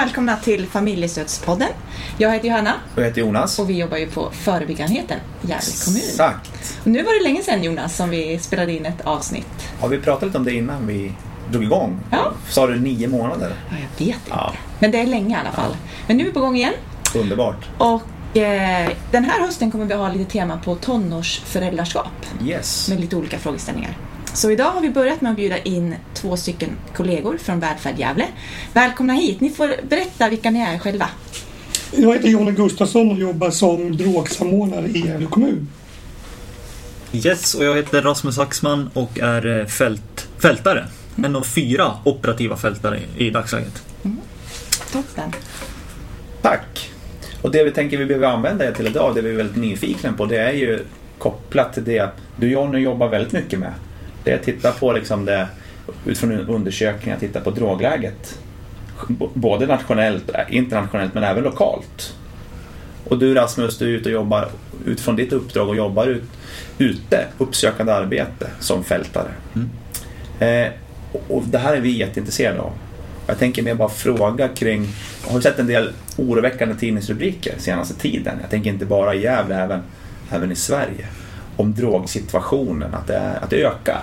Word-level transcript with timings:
välkomna 0.00 0.36
till 0.36 0.66
Familjestödspodden. 0.66 1.68
Jag 2.18 2.32
heter 2.32 2.48
Johanna 2.48 2.74
Jag 2.96 3.04
heter 3.04 3.20
Jonas. 3.20 3.58
och 3.58 3.70
vi 3.70 3.78
jobbar 3.78 3.96
ju 3.96 4.06
på 4.06 4.30
förebyggarenheten 4.32 5.18
Gävle 5.42 5.66
kommun. 5.84 6.00
Exakt. 6.10 6.50
Och 6.80 6.86
nu 6.86 7.02
var 7.02 7.18
det 7.18 7.28
länge 7.28 7.42
sedan 7.42 7.62
Jonas 7.64 7.96
som 7.96 8.10
vi 8.10 8.38
spelade 8.38 8.72
in 8.72 8.86
ett 8.86 9.00
avsnitt. 9.00 9.46
Har 9.80 9.88
vi 9.88 9.98
pratat 9.98 10.22
lite 10.22 10.38
om 10.38 10.44
det 10.44 10.52
innan 10.52 10.86
vi 10.86 11.12
drog 11.50 11.62
igång? 11.64 12.00
Ja. 12.10 12.32
Sa 12.48 12.66
du 12.66 12.80
nio 12.80 13.08
månader? 13.08 13.52
Ja, 13.70 13.76
jag 13.76 14.06
vet 14.06 14.14
inte. 14.16 14.30
Ja. 14.30 14.52
Men 14.78 14.90
det 14.90 14.98
är 15.00 15.06
länge 15.06 15.36
i 15.36 15.38
alla 15.40 15.52
fall. 15.52 15.76
Men 16.06 16.16
nu 16.16 16.22
är 16.22 16.26
vi 16.26 16.32
på 16.32 16.40
gång 16.40 16.56
igen. 16.56 16.72
Underbart. 17.14 17.68
Och 17.78 18.36
eh, 18.36 18.90
den 19.10 19.24
här 19.24 19.40
hösten 19.40 19.70
kommer 19.70 19.84
vi 19.84 19.94
ha 19.94 20.12
lite 20.12 20.30
tema 20.30 20.60
på 20.64 20.74
tonårsföräldraskap 20.74 22.26
Yes. 22.44 22.88
med 22.88 23.00
lite 23.00 23.16
olika 23.16 23.38
frågeställningar. 23.38 23.96
Så 24.34 24.50
idag 24.50 24.70
har 24.70 24.80
vi 24.80 24.90
börjat 24.90 25.20
med 25.20 25.30
att 25.30 25.36
bjuda 25.36 25.58
in 25.58 25.94
två 26.14 26.36
stycken 26.36 26.70
kollegor 26.94 27.38
från 27.38 27.60
Välfärd 27.60 27.98
Gävle. 27.98 28.26
Välkomna 28.72 29.12
hit. 29.12 29.40
Ni 29.40 29.50
får 29.50 29.86
berätta 29.88 30.28
vilka 30.28 30.50
ni 30.50 30.60
är 30.60 30.78
själva. 30.78 31.08
Jag 31.96 32.12
heter 32.12 32.28
Jonny 32.28 32.52
Gustafsson 32.52 33.10
och 33.10 33.18
jobbar 33.18 33.50
som 33.50 33.96
drogsamordnare 33.96 34.86
i 34.86 35.06
Gävle 35.06 35.26
kommun. 35.26 35.68
Yes, 37.12 37.54
och 37.54 37.64
jag 37.64 37.76
heter 37.76 38.02
Rasmus 38.02 38.38
Axman 38.38 38.90
och 38.94 39.18
är 39.18 39.60
eh, 39.60 39.66
fält, 39.66 40.28
fältare. 40.38 40.86
En 41.24 41.36
av 41.36 41.42
fyra 41.42 41.92
operativa 42.04 42.56
fältare 42.56 43.00
i 43.16 43.30
dagsläget. 43.30 43.82
Toppen. 44.92 45.32
Tack. 46.42 46.90
Och 47.42 47.50
det 47.50 47.64
vi 47.64 47.70
tänker 47.70 47.98
vi 47.98 48.06
behöver 48.06 48.26
använda 48.26 48.68
er 48.68 48.72
till 48.72 48.86
idag, 48.86 49.14
det 49.14 49.22
vi 49.22 49.30
är 49.30 49.36
väldigt 49.36 49.56
nyfikna 49.56 50.12
på, 50.12 50.26
det 50.26 50.38
är 50.38 50.52
ju 50.52 50.78
kopplat 51.18 51.74
till 51.74 51.84
det 51.84 51.98
att 51.98 52.16
du 52.36 52.50
Jonny 52.50 52.78
jobbar 52.78 53.08
väldigt 53.08 53.32
mycket 53.32 53.58
med. 53.58 53.72
Det 54.24 54.30
är 54.30 54.36
att 54.36 54.42
titta 54.42 54.72
på 54.72 54.92
liksom 54.92 55.24
det 55.24 55.48
utifrån 56.06 56.32
undersökningar, 56.32 57.18
titta 57.18 57.40
på 57.40 57.50
drogläget. 57.50 58.38
Både 59.34 59.66
nationellt, 59.66 60.30
äh, 60.34 60.56
internationellt 60.56 61.14
men 61.14 61.24
även 61.24 61.44
lokalt. 61.44 62.14
Och 63.08 63.18
du 63.18 63.34
Rasmus, 63.34 63.78
du 63.78 63.84
är 63.84 63.98
ute 63.98 64.08
och 64.08 64.14
jobbar 64.14 64.48
utifrån 64.86 65.16
ditt 65.16 65.32
uppdrag 65.32 65.68
och 65.68 65.76
jobbar 65.76 66.06
ut, 66.06 66.22
ute, 66.78 67.26
uppsökande 67.38 67.92
arbete 67.92 68.46
som 68.60 68.84
fältare. 68.84 69.30
Eh, 70.40 70.72
och, 71.12 71.22
och 71.28 71.42
det 71.46 71.58
här 71.58 71.76
är 71.76 71.80
vi 71.80 71.98
jätteintresserade 71.98 72.60
av. 72.60 72.72
Jag 73.26 73.38
tänker 73.38 73.62
mer 73.62 73.74
bara 73.74 73.88
fråga 73.88 74.48
kring, 74.48 74.88
jag 75.26 75.32
har 75.32 75.40
sett 75.40 75.58
en 75.58 75.66
del 75.66 75.92
oroväckande 76.16 76.74
tidningsrubriker 76.74 77.54
senaste 77.58 77.94
tiden. 77.94 78.38
Jag 78.40 78.50
tänker 78.50 78.70
inte 78.70 78.86
bara 78.86 79.14
i 79.14 79.22
Gävle, 79.22 79.54
även, 79.54 79.80
även 80.30 80.52
i 80.52 80.56
Sverige. 80.56 81.06
Om 81.60 81.74
drogsituationen, 81.74 82.94
att 82.94 83.06
det, 83.06 83.16
är, 83.16 83.44
att 83.44 83.50
det 83.50 83.62
ökar. 83.62 84.02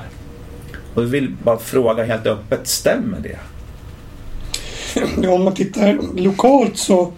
Och 0.93 1.03
vi 1.03 1.07
vill 1.07 1.35
bara 1.43 1.57
fråga 1.57 2.03
helt 2.03 2.27
öppet, 2.27 2.67
stämmer 2.67 3.19
det? 3.19 3.37
Ja, 5.23 5.31
om 5.31 5.43
man 5.43 5.53
tittar 5.53 5.99
lokalt 6.15 6.77
så 6.77 7.11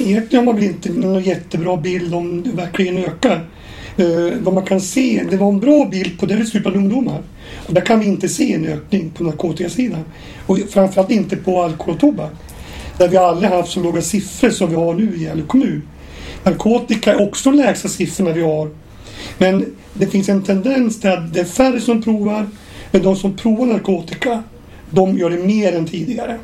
egentligen 0.00 0.46
har 0.46 0.52
man 0.52 0.60
väl 0.60 0.70
inte 0.70 0.92
någon 0.92 1.22
jättebra 1.22 1.76
bild 1.76 2.14
om 2.14 2.42
det 2.42 2.50
verkligen 2.50 2.98
ökar. 2.98 3.48
Eh, 3.96 4.32
vad 4.40 4.54
man 4.54 4.64
kan 4.64 4.80
se, 4.80 5.24
det 5.30 5.36
var 5.36 5.48
en 5.48 5.60
bra 5.60 5.88
bild 5.90 6.20
på 6.20 6.26
det 6.26 6.36
det 6.36 6.46
ser 6.46 6.60
bland 6.60 6.76
ungdomar. 6.76 7.22
Och 7.66 7.74
där 7.74 7.80
kan 7.80 8.00
vi 8.00 8.06
inte 8.06 8.28
se 8.28 8.52
en 8.52 8.66
ökning 8.66 9.10
på 9.10 9.24
narkotikasidan. 9.24 10.04
Och 10.46 10.58
framförallt 10.70 11.10
inte 11.10 11.36
på 11.36 11.62
alkohol 11.62 11.94
och 11.94 12.00
tobak. 12.00 12.32
Där 12.98 13.08
vi 13.08 13.16
aldrig 13.16 13.50
haft 13.50 13.72
så 13.72 13.80
låga 13.80 14.02
siffror 14.02 14.50
som 14.50 14.70
vi 14.70 14.76
har 14.76 14.94
nu 14.94 15.16
i 15.16 15.22
Gävle 15.22 15.42
kommun. 15.42 15.82
Narkotika 16.42 17.12
är 17.12 17.28
också 17.28 17.50
de 17.50 17.56
lägsta 17.56 17.88
siffrorna 17.88 18.32
vi 18.32 18.42
har. 18.42 18.70
Men 19.38 19.66
det 19.94 20.06
finns 20.06 20.28
en 20.28 20.42
tendens 20.42 21.00
till 21.00 21.10
att 21.10 21.34
det 21.34 21.40
är 21.40 21.44
färre 21.44 21.80
som 21.80 22.02
provar. 22.02 22.46
Men 22.90 23.02
de 23.02 23.16
som 23.16 23.36
provar 23.36 23.66
narkotika, 23.66 24.42
de 24.90 25.18
gör 25.18 25.30
det 25.30 25.38
mer 25.38 25.72
än 25.72 25.86
tidigare. 25.86 26.38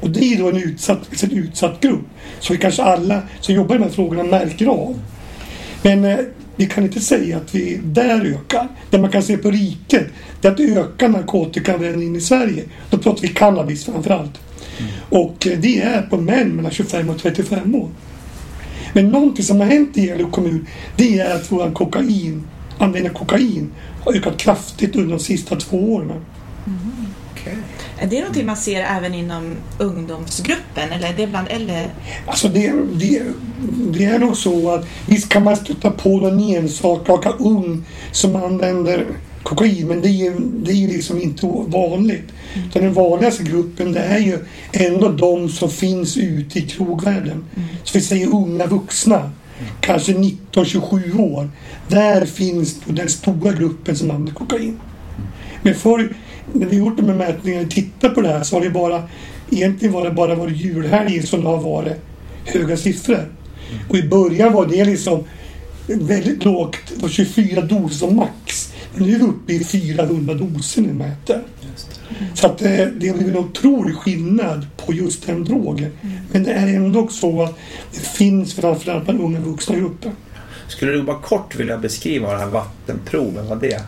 Och 0.00 0.10
det 0.10 0.24
är 0.24 0.38
då 0.38 0.48
en 0.48 0.56
utsatt, 0.56 1.22
en 1.22 1.30
utsatt 1.30 1.80
grupp. 1.80 2.04
Så 2.40 2.52
vi 2.52 2.58
kanske 2.58 2.82
alla 2.82 3.22
som 3.40 3.54
jobbar 3.54 3.74
med 3.74 3.80
de 3.80 3.84
här 3.84 3.94
frågorna 3.94 4.22
märker 4.22 4.66
av. 4.66 5.00
Men 5.82 6.04
eh, 6.04 6.18
vi 6.56 6.66
kan 6.66 6.84
inte 6.84 7.00
säga 7.00 7.36
att 7.36 7.54
vi 7.54 7.80
där 7.84 8.24
ökar. 8.24 8.68
Det 8.90 8.98
man 8.98 9.10
kan 9.10 9.22
se 9.22 9.36
på 9.36 9.50
riket, 9.50 10.06
det 10.40 10.48
är 10.48 10.52
att 10.52 10.60
öka 10.60 11.08
narkotikaanvändningen 11.08 12.16
i 12.16 12.20
Sverige. 12.20 12.64
Då 12.90 12.98
pratar 12.98 13.22
vi 13.22 13.28
cannabis 13.28 13.84
framförallt. 13.84 14.40
Och 15.08 15.46
eh, 15.46 15.58
det 15.58 15.82
är 15.82 16.02
på 16.02 16.16
män 16.16 16.48
mellan 16.48 16.72
25 16.72 17.10
och 17.10 17.18
35 17.18 17.74
år. 17.74 17.88
Men 18.92 19.08
någonting 19.08 19.44
som 19.44 19.60
har 19.60 19.66
hänt 19.66 19.96
i 19.96 20.06
Gävle 20.06 20.24
kommun, 20.24 20.66
det 20.96 21.18
är 21.18 21.36
att 21.36 21.52
vår 21.52 21.70
kokain, 21.70 22.46
användning 22.78 23.12
av 23.12 23.18
kokain 23.18 23.72
har 24.04 24.12
ökat 24.12 24.36
kraftigt 24.36 24.96
under 24.96 25.16
de 25.16 25.18
sista 25.22 25.56
två 25.56 25.94
åren. 25.94 26.12
Är 27.98 28.06
det 28.06 28.20
någonting 28.20 28.46
man 28.46 28.56
ser 28.56 28.82
även 28.82 29.14
inom 29.14 29.56
ungdomsgruppen 29.78 30.92
eller 30.92 31.08
är 31.08 31.14
det 31.16 31.26
bland 31.26 31.48
äldre? 31.50 31.90
Alltså 32.26 32.48
det, 32.48 32.72
det, 32.92 33.22
det 33.90 34.04
är 34.04 34.18
nog 34.18 34.36
så 34.36 34.70
att 34.70 34.86
visst 35.06 35.28
kan 35.28 35.44
man 35.44 35.56
stöta 35.56 35.90
på 35.90 36.20
någon 36.20 36.40
enstaka 36.40 37.30
ung 37.30 37.84
som 38.12 38.36
använder 38.36 39.06
kokain 39.46 39.88
men 39.88 40.00
det 40.00 40.08
är, 40.08 40.34
det 40.38 40.72
är 40.72 40.88
liksom 40.88 41.22
inte 41.22 41.46
vanligt. 41.66 42.32
Utan 42.68 42.82
den 42.82 42.92
vanligaste 42.92 43.42
gruppen 43.42 43.92
det 43.92 44.00
är 44.00 44.18
ju 44.18 44.38
ändå 44.72 45.08
de 45.08 45.48
som 45.48 45.70
finns 45.70 46.16
ute 46.16 46.58
i 46.58 46.62
krogvärlden. 46.62 47.44
Så 47.84 47.98
vi 47.98 48.04
säger 48.04 48.34
unga 48.34 48.66
vuxna, 48.66 49.30
kanske 49.80 50.12
19-27 50.12 51.20
år. 51.20 51.50
Där 51.88 52.26
finns 52.26 52.80
den 52.84 53.08
stora 53.08 53.52
gruppen 53.52 53.96
som 53.96 54.10
använder 54.10 54.32
kokain. 54.32 54.80
Men 55.62 55.74
förr, 55.74 56.14
när 56.52 56.66
vi 56.66 56.76
gjort 56.76 56.96
de 56.96 57.06
här 57.06 57.14
mätningarna 57.14 57.64
och 57.64 57.70
tittat 57.70 58.14
på 58.14 58.20
det 58.20 58.28
här 58.28 58.42
så 58.42 58.56
har 58.56 58.60
det 58.60 58.70
bara 58.70 59.02
egentligen 59.50 59.94
var 59.94 60.04
det 60.04 60.10
bara 60.10 60.34
varit 60.34 60.56
julhelgen 60.56 61.26
som 61.26 61.40
det 61.40 61.48
har 61.48 61.60
varit 61.60 61.96
höga 62.44 62.76
siffror. 62.76 63.32
Och 63.88 63.96
i 63.96 64.02
början 64.02 64.52
var 64.52 64.66
det 64.66 64.84
liksom 64.84 65.24
väldigt 65.86 66.44
lågt, 66.44 66.76
det 66.94 67.02
var 67.02 67.08
24 67.08 67.60
doser 67.60 67.96
som 67.96 68.16
max. 68.16 68.72
Nu 68.96 69.14
är 69.14 69.18
vi 69.18 69.24
uppe 69.24 69.52
i 69.52 69.64
400 69.64 70.34
doser 70.34 70.82
vi 70.82 70.92
mäter. 70.92 71.42
Så 72.34 72.46
att 72.46 72.58
det, 72.58 72.92
det 73.00 73.08
har 73.08 73.16
blivit 73.16 73.34
en 73.36 73.40
otrolig 73.44 73.94
skillnad 73.96 74.66
på 74.76 74.92
just 74.92 75.26
den 75.26 75.44
drogen. 75.44 75.90
Men 76.32 76.42
det 76.42 76.52
är 76.52 76.66
ändå 76.66 77.08
så 77.08 77.42
att 77.42 77.58
det 77.92 78.00
finns 78.00 78.54
framförallt 78.54 79.04
bland 79.04 79.20
unga 79.20 79.40
vuxna 79.40 79.76
grupper. 79.76 80.12
Skulle 80.68 80.92
du 80.92 81.02
bara 81.02 81.18
kort 81.18 81.54
vilja 81.56 81.78
beskriva 81.78 82.32
det 82.32 82.38
här 82.38 82.46
vattenproven, 82.46 83.48
vad 83.48 83.60
det 83.60 83.72
är? 83.72 83.82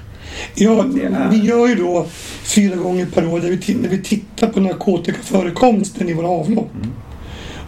Ja, 0.55 0.85
Det 0.95 1.03
är- 1.03 1.29
vi 1.31 1.37
gör 1.47 1.67
ju 1.69 1.75
då 1.75 2.07
fyra 2.43 2.77
gånger 2.77 3.07
per 3.07 3.27
år 3.29 3.41
där 3.41 3.49
vi, 3.67 3.75
när 3.75 3.89
vi 3.89 4.03
tittar 4.03 4.47
på 4.47 4.61
narkotikaförekomsten 4.61 6.09
i 6.09 6.13
våra 6.13 6.29
avlopp. 6.29 6.71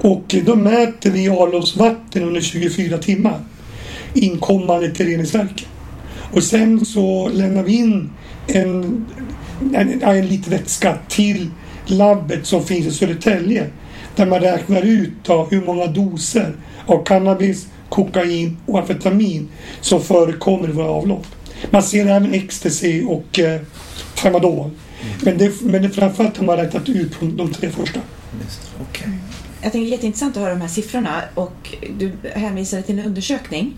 Och 0.00 0.34
eh, 0.34 0.44
då 0.44 0.56
mäter 0.56 1.10
vi 1.10 1.28
avloppsvatten 1.28 2.22
under 2.22 2.40
24 2.40 2.98
timmar 2.98 3.40
inkommande 4.14 4.90
till 4.94 5.06
reningsverket. 5.06 5.66
Och 6.32 6.42
sen 6.42 6.84
så 6.84 7.28
lämnar 7.28 7.62
vi 7.62 7.72
in 7.72 8.10
en, 8.46 9.06
en, 9.74 10.02
en 10.02 10.26
liten 10.26 10.50
vätska 10.50 10.98
till 11.08 11.50
labbet 11.86 12.46
som 12.46 12.64
finns 12.64 12.86
i 12.86 12.90
Södertälje. 12.90 13.66
Där 14.16 14.26
man 14.26 14.40
räknar 14.40 14.82
ut 14.82 15.12
då 15.22 15.48
hur 15.50 15.66
många 15.66 15.86
doser 15.86 16.52
av 16.86 17.04
cannabis, 17.04 17.66
kokain 17.88 18.56
och 18.66 18.78
amfetamin 18.78 19.48
som 19.80 20.02
förekommer 20.02 20.68
i 20.68 20.72
våra 20.72 20.90
avlopp. 20.90 21.26
Man 21.70 21.82
ser 21.82 22.06
även 22.06 22.34
ecstasy 22.34 23.04
och 23.04 23.38
eh, 23.38 23.60
tramadol. 24.14 24.70
Men, 25.22 25.38
det, 25.38 25.62
men 25.62 25.82
det 25.82 25.90
framförallt 25.90 26.36
har 26.36 26.44
man 26.44 26.56
räknat 26.56 26.88
ut 26.88 27.14
från 27.14 27.36
de 27.36 27.52
tre 27.52 27.70
första. 27.70 28.00
Okej. 28.80 29.08
Jag 29.62 29.72
tänker 29.72 29.90
jätteintressant 29.90 30.36
att 30.36 30.42
höra 30.42 30.54
de 30.54 30.60
här 30.60 30.68
siffrorna 30.68 31.22
och 31.34 31.74
du 31.98 32.12
hänvisade 32.34 32.82
till 32.82 32.98
en 32.98 33.06
undersökning 33.06 33.76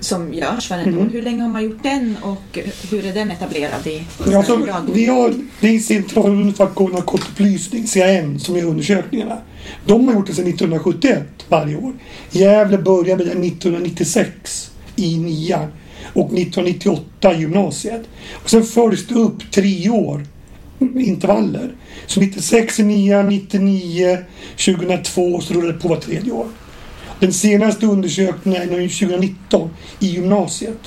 som 0.00 0.34
görs 0.34 0.70
varje 0.70 0.86
Mhm. 0.86 0.98
år. 0.98 1.08
Hur 1.12 1.22
länge 1.22 1.42
har 1.42 1.48
man 1.48 1.62
gjort 1.64 1.82
den 1.82 2.16
och 2.22 2.58
hur 2.90 3.06
är 3.06 3.12
den 3.14 3.30
etablerad 3.30 3.86
i 3.86 4.02
Ja, 4.30 4.42
så 4.42 4.52
Sverige 4.52 4.64
idag? 4.64 4.90
vi 4.94 5.06
har, 5.06 5.34
är 5.60 5.78
Centralen 5.78 6.54
för 6.54 6.64
narkotikaupplysning, 6.64 7.86
CAN, 7.86 8.38
som 8.40 8.56
gör 8.56 8.64
undersökningarna. 8.64 9.38
De 9.86 10.08
har 10.08 10.14
gjort 10.14 10.26
det 10.26 10.34
sedan 10.34 10.46
1971 10.46 11.22
varje 11.48 11.76
år. 11.76 11.92
Gävle 12.30 12.78
började 12.78 13.24
med 13.24 13.36
det 13.36 13.46
1996 13.48 14.70
i 14.96 15.18
nian 15.18 15.66
och 16.12 16.32
1998 16.32 17.34
i 17.34 17.40
gymnasiet. 17.40 18.02
Och 18.42 18.50
sen 18.50 18.62
följs 18.64 19.06
det 19.06 19.14
upp 19.14 19.50
tre 19.52 19.90
år 19.90 20.26
intervaller. 20.94 21.70
Så 22.06 22.20
96 22.20 22.80
i 22.80 22.82
nian, 22.82 23.28
99, 23.28 24.18
2002 24.56 25.22
och 25.22 25.42
så 25.42 25.54
rullar 25.54 25.72
det 25.72 25.78
på 25.78 25.88
var 25.88 25.96
tredje 25.96 26.32
år. 26.32 26.46
Den 27.20 27.32
senaste 27.32 27.86
undersökningen 27.86 28.62
är 28.62 28.66
nu 28.66 28.88
2019 28.88 29.70
i 30.00 30.06
gymnasiet. 30.06 30.78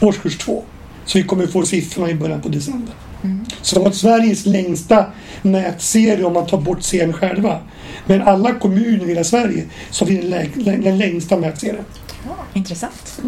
Årskurs 0.00 0.38
2. 0.38 0.64
Så 1.04 1.18
vi 1.18 1.24
kommer 1.24 1.46
få 1.46 1.62
siffrorna 1.62 2.10
i 2.10 2.14
början 2.14 2.40
på 2.42 2.48
december. 2.48 2.94
Så 3.62 3.78
det 3.78 3.84
var 3.84 3.90
Sveriges 3.90 4.46
längsta 4.46 5.06
mätserie 5.42 6.24
om 6.24 6.32
man 6.32 6.46
tar 6.46 6.60
bort 6.60 6.82
serien 6.82 7.12
själva. 7.12 7.60
Men 8.06 8.22
alla 8.22 8.54
kommuner 8.54 9.04
i 9.04 9.08
hela 9.08 9.24
Sverige 9.24 9.64
så 9.90 10.04
har 10.04 10.10
vi 10.10 10.16
den, 10.16 10.30
lä- 10.30 10.48
lä- 10.54 10.76
den 10.76 10.98
längsta 10.98 11.36
mätserien. 11.36 11.84
Intressant. 12.54 13.20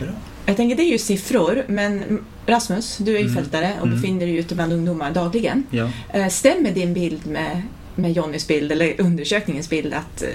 Bra. 0.00 0.08
Jag 0.46 0.56
tänker 0.56 0.76
det 0.76 0.82
är 0.82 0.92
ju 0.92 0.98
siffror 0.98 1.64
men 1.68 2.18
Rasmus, 2.46 2.96
du 2.98 3.14
är 3.16 3.18
ju 3.20 3.24
Mm. 3.28 3.34
fältare 3.36 3.72
och 3.80 3.86
Mm. 3.86 3.96
befinner 4.00 4.26
dig 4.26 4.36
ute 4.36 4.54
bland 4.54 4.72
ungdomar 4.72 5.10
dagligen. 5.10 5.64
Ja. 5.70 5.88
Eh, 6.12 6.28
Stämmer 6.28 6.70
din 6.70 6.94
bild 6.94 7.26
med 7.26 7.62
med 7.94 8.12
Johnnys 8.12 8.48
bild, 8.48 8.72
eller 8.72 9.00
undersökningens 9.00 9.70
bild, 9.70 9.94
att 9.94 10.22
eh, 10.22 10.28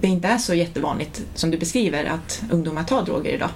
det 0.00 0.08
inte 0.08 0.28
är 0.28 0.38
så 0.38 0.54
jättevanligt 0.54 1.22
som 1.34 1.50
du 1.50 1.58
beskriver 1.58 2.04
att 2.04 2.42
ungdomar 2.50 2.84
tar 2.84 3.02
droger 3.02 3.34
idag? 3.34 3.50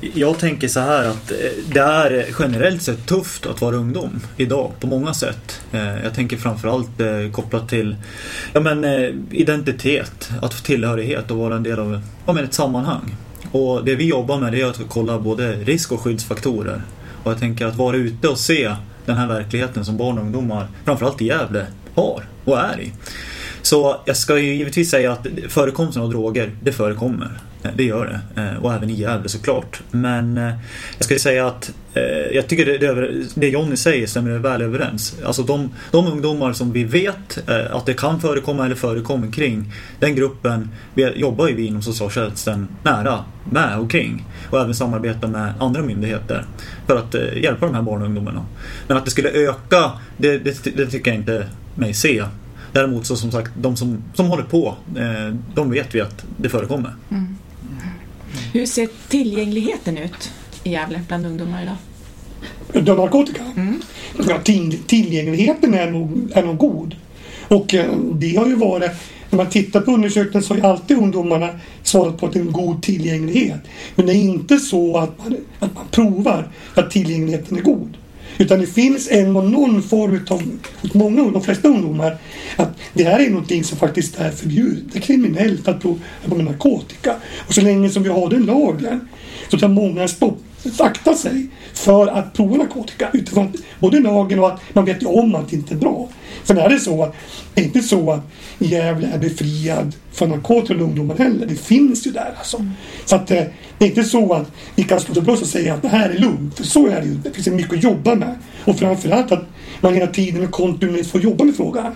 Jag 0.00 0.38
tänker 0.38 0.68
så 0.68 0.80
här 0.80 1.04
att 1.04 1.30
eh, 1.30 1.36
det 1.72 1.80
är 1.80 2.26
generellt 2.38 2.82
sett 2.82 3.06
tufft 3.06 3.46
att 3.46 3.60
vara 3.60 3.76
ungdom 3.76 4.20
idag 4.36 4.72
på 4.80 4.86
många 4.86 5.14
sätt. 5.14 5.60
Eh, 5.72 6.04
jag 6.04 6.14
tänker 6.14 6.36
framförallt 6.36 6.90
kopplat 7.32 7.68
till 7.68 7.96
ja, 8.52 8.60
men, 8.60 8.84
identitet, 9.30 10.30
att 10.42 10.54
få 10.54 10.64
tillhörighet 10.64 11.30
och 11.30 11.36
vara 11.36 11.56
en 11.56 11.62
del 11.62 11.78
av 11.78 12.00
ja, 12.26 12.32
men 12.32 12.44
ett 12.44 12.54
sammanhang. 12.54 13.16
Och 13.52 13.84
det 13.84 13.94
vi 13.94 14.04
jobbar 14.04 14.38
med 14.38 14.52
det 14.52 14.60
är 14.60 14.66
att 14.66 14.80
kolla 14.88 15.18
både 15.18 15.52
risk 15.52 15.92
och 15.92 16.00
skyddsfaktorer. 16.00 16.82
Och 17.22 17.30
jag 17.30 17.38
tänker 17.38 17.66
att 17.66 17.76
vara 17.76 17.96
ute 17.96 18.28
och 18.28 18.38
se 18.38 18.74
den 19.08 19.16
här 19.16 19.28
verkligheten 19.28 19.84
som 19.84 19.96
barn 19.96 20.18
och 20.18 20.24
ungdomar, 20.24 20.68
framförallt 20.84 21.22
i 21.22 21.26
Gävle, 21.26 21.66
har 21.98 22.22
och 22.44 22.58
är 22.58 22.80
i. 22.80 22.92
Så 23.62 23.96
jag 24.04 24.16
ska 24.16 24.38
ju 24.38 24.54
givetvis 24.54 24.90
säga 24.90 25.12
att 25.12 25.26
förekomsten 25.48 26.02
av 26.02 26.10
droger, 26.10 26.50
det 26.62 26.72
förekommer. 26.72 27.30
Det 27.76 27.84
gör 27.84 28.20
det. 28.34 28.42
Eh, 28.42 28.64
och 28.64 28.74
även 28.74 28.90
i 28.90 28.94
Gävle 28.94 29.28
såklart. 29.28 29.80
Men 29.90 30.38
eh, 30.38 30.52
jag 30.98 31.04
ska 31.04 31.18
säga 31.18 31.46
att 31.46 31.72
eh, 31.94 32.02
jag 32.32 32.48
tycker 32.48 32.66
det, 32.66 32.78
det, 32.78 33.24
det 33.34 33.48
Jonny 33.48 33.76
säger 33.76 34.06
stämmer 34.06 34.38
väl 34.38 34.62
överens. 34.62 35.16
Alltså 35.24 35.42
de, 35.42 35.70
de 35.90 36.06
ungdomar 36.06 36.52
som 36.52 36.72
vi 36.72 36.84
vet 36.84 37.48
att 37.70 37.86
det 37.86 37.94
kan 37.94 38.20
förekomma 38.20 38.64
eller 38.64 38.74
förekommer 38.74 39.32
kring 39.32 39.72
den 40.00 40.14
gruppen 40.14 40.70
vi 40.94 41.12
jobbar 41.16 41.48
ju 41.48 41.54
vi 41.54 41.66
inom 41.66 41.82
socialtjänsten 41.82 42.68
nära 42.82 43.24
med 43.50 43.78
och 43.78 43.90
kring. 43.90 44.26
Och 44.50 44.60
även 44.60 44.74
samarbetar 44.74 45.28
med 45.28 45.52
andra 45.60 45.82
myndigheter 45.82 46.44
för 46.86 46.96
att 46.96 47.14
hjälpa 47.36 47.66
de 47.66 47.74
här 47.74 47.82
barn 47.82 48.02
och 48.02 48.06
ungdomarna. 48.08 48.46
Men 48.86 48.96
att 48.96 49.04
det 49.04 49.10
skulle 49.10 49.30
öka, 49.30 49.92
det, 50.16 50.38
det, 50.38 50.76
det 50.76 50.86
tycker 50.86 51.10
jag 51.10 51.20
inte 51.20 51.46
mig 51.78 51.94
se. 51.94 52.24
Däremot 52.72 53.06
så 53.06 53.16
som 53.16 53.32
sagt, 53.32 53.50
de 53.56 53.76
som, 53.76 54.02
som 54.14 54.26
håller 54.26 54.42
på, 54.42 54.74
de 55.54 55.70
vet 55.70 55.94
vi 55.94 56.00
att 56.00 56.24
det 56.36 56.48
förekommer. 56.48 56.94
Mm. 57.10 57.36
Hur 58.52 58.66
ser 58.66 58.88
tillgängligheten 59.08 59.98
ut 59.98 60.32
i 60.64 60.70
Gävle 60.70 61.00
bland 61.08 61.26
ungdomar 61.26 61.62
idag? 61.62 61.76
Av 62.90 62.98
narkotika? 62.98 63.42
Mm. 63.56 63.80
Ja, 64.28 64.38
tillgängligheten 64.86 65.74
är 65.74 65.90
nog, 65.90 66.30
är 66.34 66.42
nog 66.42 66.58
god. 66.58 66.96
Och 67.48 67.74
eh, 67.74 67.98
det 68.12 68.36
har 68.36 68.46
ju 68.46 68.54
varit, 68.54 68.90
när 69.30 69.36
man 69.36 69.46
tittar 69.48 69.80
på 69.80 69.90
undersökningen 69.90 70.42
så 70.42 70.54
har 70.54 70.58
ju 70.58 70.66
alltid 70.66 70.98
ungdomarna 70.98 71.48
svarat 71.82 72.18
på 72.18 72.26
att 72.26 72.32
det 72.32 72.38
är 72.38 72.44
en 72.44 72.52
god 72.52 72.82
tillgänglighet. 72.82 73.60
Men 73.94 74.06
det 74.06 74.12
är 74.12 74.20
inte 74.22 74.56
så 74.56 74.98
att 74.98 75.18
man, 75.18 75.36
att 75.58 75.74
man 75.74 75.84
provar 75.90 76.48
att 76.74 76.90
tillgängligheten 76.90 77.56
är 77.56 77.62
god. 77.62 77.96
Utan 78.38 78.60
det 78.60 78.66
finns 78.66 79.08
ändå 79.10 79.40
någon 79.42 79.82
form 79.82 80.26
av, 80.30 80.42
hos 80.82 80.94
många, 80.94 81.30
de 81.30 81.42
flesta 81.42 81.68
ungdomar, 81.68 82.16
att 82.56 82.78
det 82.94 83.04
här 83.04 83.20
är 83.20 83.30
någonting 83.30 83.64
som 83.64 83.78
faktiskt 83.78 84.18
är 84.18 84.30
förbjudet. 84.30 84.84
Det 84.92 84.98
är 84.98 85.02
kriminellt 85.02 85.68
att 85.68 85.80
prova 85.80 86.42
narkotika. 86.42 87.16
Och 87.46 87.54
så 87.54 87.60
länge 87.60 87.90
som 87.90 88.02
vi 88.02 88.08
har 88.08 88.30
den 88.30 88.46
lagen 88.46 89.08
så 89.48 89.58
tar 89.58 89.68
många 89.68 90.08
stopp 90.08 90.42
akta 90.78 91.14
sig 91.14 91.46
för 91.72 92.06
att 92.06 92.34
prova 92.34 92.56
narkotika 92.56 93.10
utifrån 93.12 93.52
både 93.78 94.00
lagen 94.00 94.38
och 94.38 94.52
att 94.52 94.60
man 94.72 94.84
vet 94.84 95.02
ju 95.02 95.06
om 95.06 95.34
att 95.34 95.50
det 95.50 95.56
inte 95.56 95.74
är 95.74 95.78
bra. 95.78 96.08
Sen 96.44 96.58
är 96.58 96.68
det 96.68 96.80
så 96.80 97.02
att 97.02 97.14
det 97.54 97.60
är 97.60 97.64
inte 97.64 97.82
så 97.82 98.10
att 98.10 98.20
Gävle 98.58 99.06
är 99.06 99.18
befriad 99.18 99.94
från 100.12 100.30
narkotika 100.30 100.74
och 100.74 100.80
ungdomar 100.80 101.16
heller. 101.16 101.46
Det 101.46 101.54
finns 101.54 102.06
ju 102.06 102.10
där 102.10 102.34
alltså. 102.38 102.66
Så 103.04 103.16
att 103.16 103.30
eh, 103.30 103.44
det 103.78 103.84
är 103.84 103.88
inte 103.88 104.04
så 104.04 104.32
att 104.32 104.50
vi 104.74 104.82
kan 104.82 105.00
slå 105.00 105.32
oss 105.32 105.42
och 105.42 105.48
säga 105.48 105.74
att 105.74 105.82
det 105.82 105.88
här 105.88 106.10
är 106.10 106.18
lugnt. 106.18 106.56
För 106.56 106.64
så 106.64 106.86
är 106.86 107.00
det 107.00 107.06
ju. 107.06 107.14
Det 107.14 107.30
finns 107.30 107.46
mycket 107.46 107.72
att 107.72 107.82
jobba 107.82 108.14
med. 108.14 108.34
Och 108.64 108.78
framförallt 108.78 109.32
att 109.32 109.44
man 109.80 109.94
hela 109.94 110.06
tiden 110.06 110.44
och 110.44 110.50
kontinuerligt 110.50 111.10
får 111.10 111.20
jobba 111.20 111.44
med 111.44 111.56
frågan. 111.56 111.94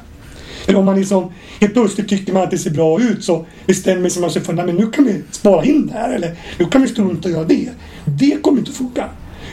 Eller 0.67 0.79
om 0.79 0.85
man 0.85 0.97
liksom 0.97 1.33
helt 1.61 1.73
plötsligt 1.73 2.09
tycker 2.09 2.33
man 2.33 2.43
att 2.43 2.51
det 2.51 2.59
ser 2.59 2.71
bra 2.71 3.01
ut 3.01 3.25
så 3.25 3.47
bestämmer 3.67 4.09
sig 4.09 4.23
man 4.23 4.31
sig 4.31 4.43
för 4.43 4.59
att 4.59 4.75
nu 4.75 4.91
kan 4.91 5.05
vi 5.05 5.23
spara 5.31 5.65
in 5.65 5.87
det 5.87 5.93
här 5.93 6.13
eller 6.13 6.37
nu 6.59 6.65
kan 6.65 6.83
vi 6.83 6.89
strunta 6.89 7.29
och 7.29 7.35
göra 7.35 7.45
det. 7.45 7.69
Det 8.05 8.43
kommer 8.43 8.59
inte 8.59 8.71
att 8.71 8.77
funka. 8.77 9.09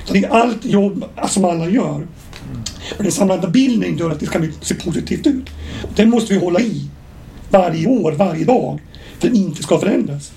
Så 0.06 0.14
det 0.14 0.24
är 0.24 0.30
allt 0.30 0.66
jobb 0.66 1.06
alltså, 1.16 1.34
som 1.34 1.46
alla 1.46 1.70
gör. 1.70 2.08
Men 2.98 3.04
den 3.04 3.12
samlade 3.12 3.48
bilden 3.48 3.98
gör 3.98 4.12
att 4.12 4.20
det 4.20 4.26
ska 4.26 4.48
se 4.62 4.76
positivt 4.76 5.28
ut. 5.28 5.50
Den 5.96 6.10
måste 6.10 6.34
vi 6.34 6.40
hålla 6.40 6.60
i 6.60 6.90
varje 7.50 7.88
år, 7.88 8.12
varje 8.12 8.46
dag 8.46 8.80
för 9.20 9.28
att 9.28 9.34
den 9.34 9.36
inte 9.36 9.64
ska 9.64 9.80
förändras. 9.80 10.32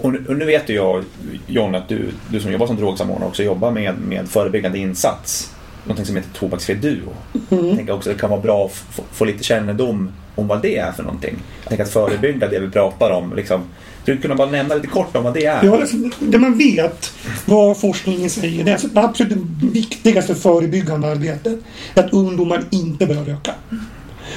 Och 0.00 0.12
nu, 0.12 0.24
och 0.28 0.36
nu 0.36 0.44
vet 0.44 0.68
ju 0.68 0.74
jag, 0.74 1.04
John, 1.46 1.74
att 1.74 1.88
du, 1.88 2.08
du 2.30 2.40
som 2.40 2.52
jobbar 2.52 2.66
som 2.66 2.76
drogsamordnare 2.76 3.28
också 3.28 3.42
jobbar 3.42 3.70
med, 3.70 3.98
med 3.98 4.28
förebyggande 4.28 4.78
insats. 4.78 5.50
Någonting 5.84 6.06
som 6.06 6.16
heter 6.16 6.30
tobaksfri 6.32 6.74
duo. 6.74 7.12
Mm. 7.50 7.66
Jag 7.66 7.76
tänker 7.76 7.92
också 7.92 8.10
att 8.10 8.16
det 8.16 8.20
kan 8.20 8.30
vara 8.30 8.40
bra 8.40 8.66
att 8.66 8.72
få, 8.72 9.02
få, 9.12 9.24
lite 9.24 9.44
kännedom 9.44 10.10
om 10.34 10.46
vad 10.46 10.62
det 10.62 10.76
är 10.76 10.92
för 10.92 11.02
någonting. 11.02 11.36
Jag 11.62 11.68
tänker 11.68 11.84
att 11.84 11.90
förebygga 11.90 12.48
det 12.48 12.58
vi 12.58 12.70
pratar 12.70 13.10
om. 13.10 13.36
Liksom, 13.36 13.62
skulle 14.02 14.16
du 14.16 14.22
kunna 14.22 14.34
bara 14.34 14.50
nämna 14.50 14.74
lite 14.74 14.86
kort 14.86 15.16
om 15.16 15.24
vad 15.24 15.34
det 15.34 15.46
är? 15.46 15.64
Ja, 15.64 15.80
alltså, 15.80 15.96
det 16.18 16.38
man 16.38 16.58
vet, 16.58 17.12
vad 17.44 17.80
forskningen 17.80 18.30
säger, 18.30 18.64
det 18.64 18.70
är 18.70 18.72
alltså 18.72 18.88
det 18.88 19.00
absolut 19.00 19.38
viktigaste 19.72 20.34
förebyggande 20.34 21.08
arbetet. 21.08 21.58
Är 21.94 22.04
att 22.04 22.12
ungdomar 22.12 22.64
inte 22.70 23.06
börjar 23.06 23.24
röka. 23.24 23.54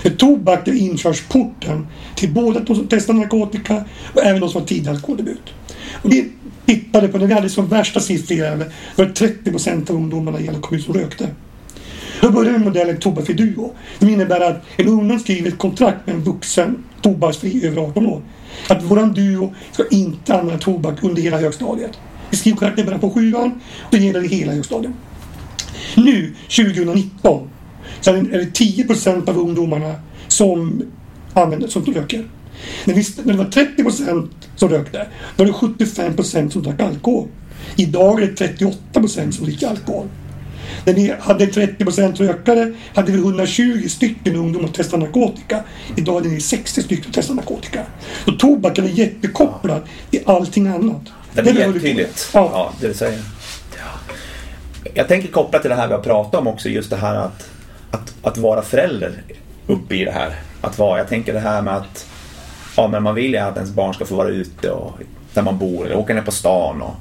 För 0.01 0.09
tobak 0.09 0.67
är 0.67 0.73
inkörsporten 0.73 1.87
till 2.15 2.33
både 2.33 2.59
de 2.59 2.75
som 2.75 2.87
testar 2.89 3.13
narkotika 3.13 3.83
och 4.13 4.23
även 4.23 4.41
de 4.41 4.49
som 4.49 4.61
har 4.61 4.67
tidig 4.67 4.89
alkoholdebut. 4.89 5.53
Och 6.01 6.09
det 6.09 6.25
tittade 6.65 7.07
på, 7.07 7.17
när 7.17 7.27
vi 7.27 7.33
hade 7.33 7.49
som 7.49 7.67
värsta 7.67 7.99
siffror, 7.99 8.71
var 8.95 9.05
30 9.05 9.51
procent 9.51 9.89
av 9.89 9.95
ungdomarna 9.95 10.39
i 10.39 10.43
hela 10.43 10.59
kommunen 10.59 10.85
som 10.85 10.93
rökte. 10.93 11.27
Då 12.21 12.31
började 12.31 12.57
vi 12.57 12.63
modellen 12.63 12.97
Tobaksfri 12.97 13.33
Duo. 13.33 13.73
Det 13.99 14.11
innebär 14.11 14.41
att 14.41 14.63
en 14.77 14.87
ungdom 14.87 15.19
skriver 15.19 15.47
ett 15.47 15.57
kontrakt 15.57 16.07
med 16.07 16.15
en 16.15 16.23
vuxen 16.23 16.83
tobaksfri 17.01 17.67
över 17.67 17.81
18 17.81 18.05
år. 18.05 18.21
Att 18.69 18.83
våran 18.83 19.13
duo 19.13 19.53
ska 19.71 19.83
inte 19.91 20.33
använda 20.33 20.61
tobak 20.61 21.03
under 21.03 21.21
hela 21.21 21.37
högstadiet. 21.37 21.91
Vi 22.29 22.37
skriver 22.37 22.57
kontraktet 22.57 22.85
bara 22.85 22.97
på 22.97 23.09
sjuan 23.09 23.61
och 23.81 23.91
det 23.91 23.97
gäller 23.97 24.23
i 24.23 24.27
hela 24.27 24.51
högstadiet. 24.51 24.93
Nu, 25.95 26.33
2019, 26.55 27.49
så 28.01 28.11
är 28.11 28.21
det 28.21 28.53
10 28.53 28.87
procent 28.87 29.29
av 29.29 29.37
ungdomarna 29.37 29.95
som 30.27 30.83
använder, 31.33 31.67
som 31.67 31.85
röker. 31.85 32.25
När, 32.85 32.93
vi, 32.93 33.05
när 33.23 33.33
det 33.33 33.39
var 33.39 33.51
30 33.51 33.83
procent 33.83 34.31
som 34.55 34.69
rökte, 34.69 35.07
då 35.35 35.43
var 35.43 35.51
det 35.51 35.53
75 35.53 36.15
procent 36.15 36.53
som 36.53 36.63
drack 36.63 36.81
alkohol. 36.81 37.27
Idag 37.75 38.21
är 38.21 38.27
det 38.27 38.35
38 38.35 38.77
procent 38.93 39.35
som 39.35 39.45
dricker 39.45 39.67
alkohol. 39.67 40.07
När 40.85 40.93
vi 40.93 41.13
hade 41.19 41.47
30 41.47 41.83
procent 41.83 42.19
rökare 42.19 42.73
hade 42.95 43.11
vi 43.11 43.17
120 43.17 43.87
stycken 43.87 44.35
ungdomar 44.35 44.67
som 44.67 44.73
testade 44.73 45.05
narkotika. 45.05 45.63
Idag 45.95 46.25
är 46.25 46.29
det 46.29 46.39
60 46.41 46.81
stycken 46.81 47.03
som 47.03 47.13
testar 47.13 47.33
narkotika. 47.33 47.83
Så 48.25 48.31
tobaken 48.31 48.85
är 48.85 48.89
jättekopplad 48.89 49.81
till 50.09 50.21
allting 50.25 50.67
annat. 50.67 51.01
Det 51.33 51.41
är 51.41 51.53
jättetydligt, 51.53 52.29
ja. 52.33 52.49
ja, 52.53 52.73
det 52.81 52.87
du 52.87 52.93
säger. 52.93 53.19
Jag 54.93 55.07
tänker 55.07 55.27
koppla 55.27 55.59
till 55.59 55.69
det 55.69 55.75
här 55.75 55.87
vi 55.87 55.93
har 55.93 56.01
pratat 56.01 56.41
om 56.41 56.47
också, 56.47 56.69
just 56.69 56.89
det 56.89 56.95
här 56.95 57.15
att, 57.15 57.49
att, 57.91 58.13
att 58.21 58.37
vara 58.37 58.61
förälder 58.61 59.23
uppe 59.67 59.95
i 59.95 60.05
det 60.05 60.11
här. 60.11 60.35
Att 60.61 60.79
vara, 60.79 60.97
jag 60.97 61.07
tänker 61.07 61.33
det 61.33 61.39
här 61.39 61.61
med 61.61 61.75
att 61.75 62.07
ja, 62.75 62.87
men 62.87 63.03
man 63.03 63.15
vill 63.15 63.31
ju 63.31 63.37
att 63.37 63.55
ens 63.55 63.71
barn 63.71 63.93
ska 63.93 64.05
få 64.05 64.15
vara 64.15 64.29
ute 64.29 64.71
och 64.71 64.99
där 65.33 65.41
man 65.41 65.57
bor 65.57 65.85
eller 65.85 65.97
åka 65.97 66.13
ner 66.13 66.21
på 66.21 66.31
stan 66.31 66.81
och, 66.81 66.95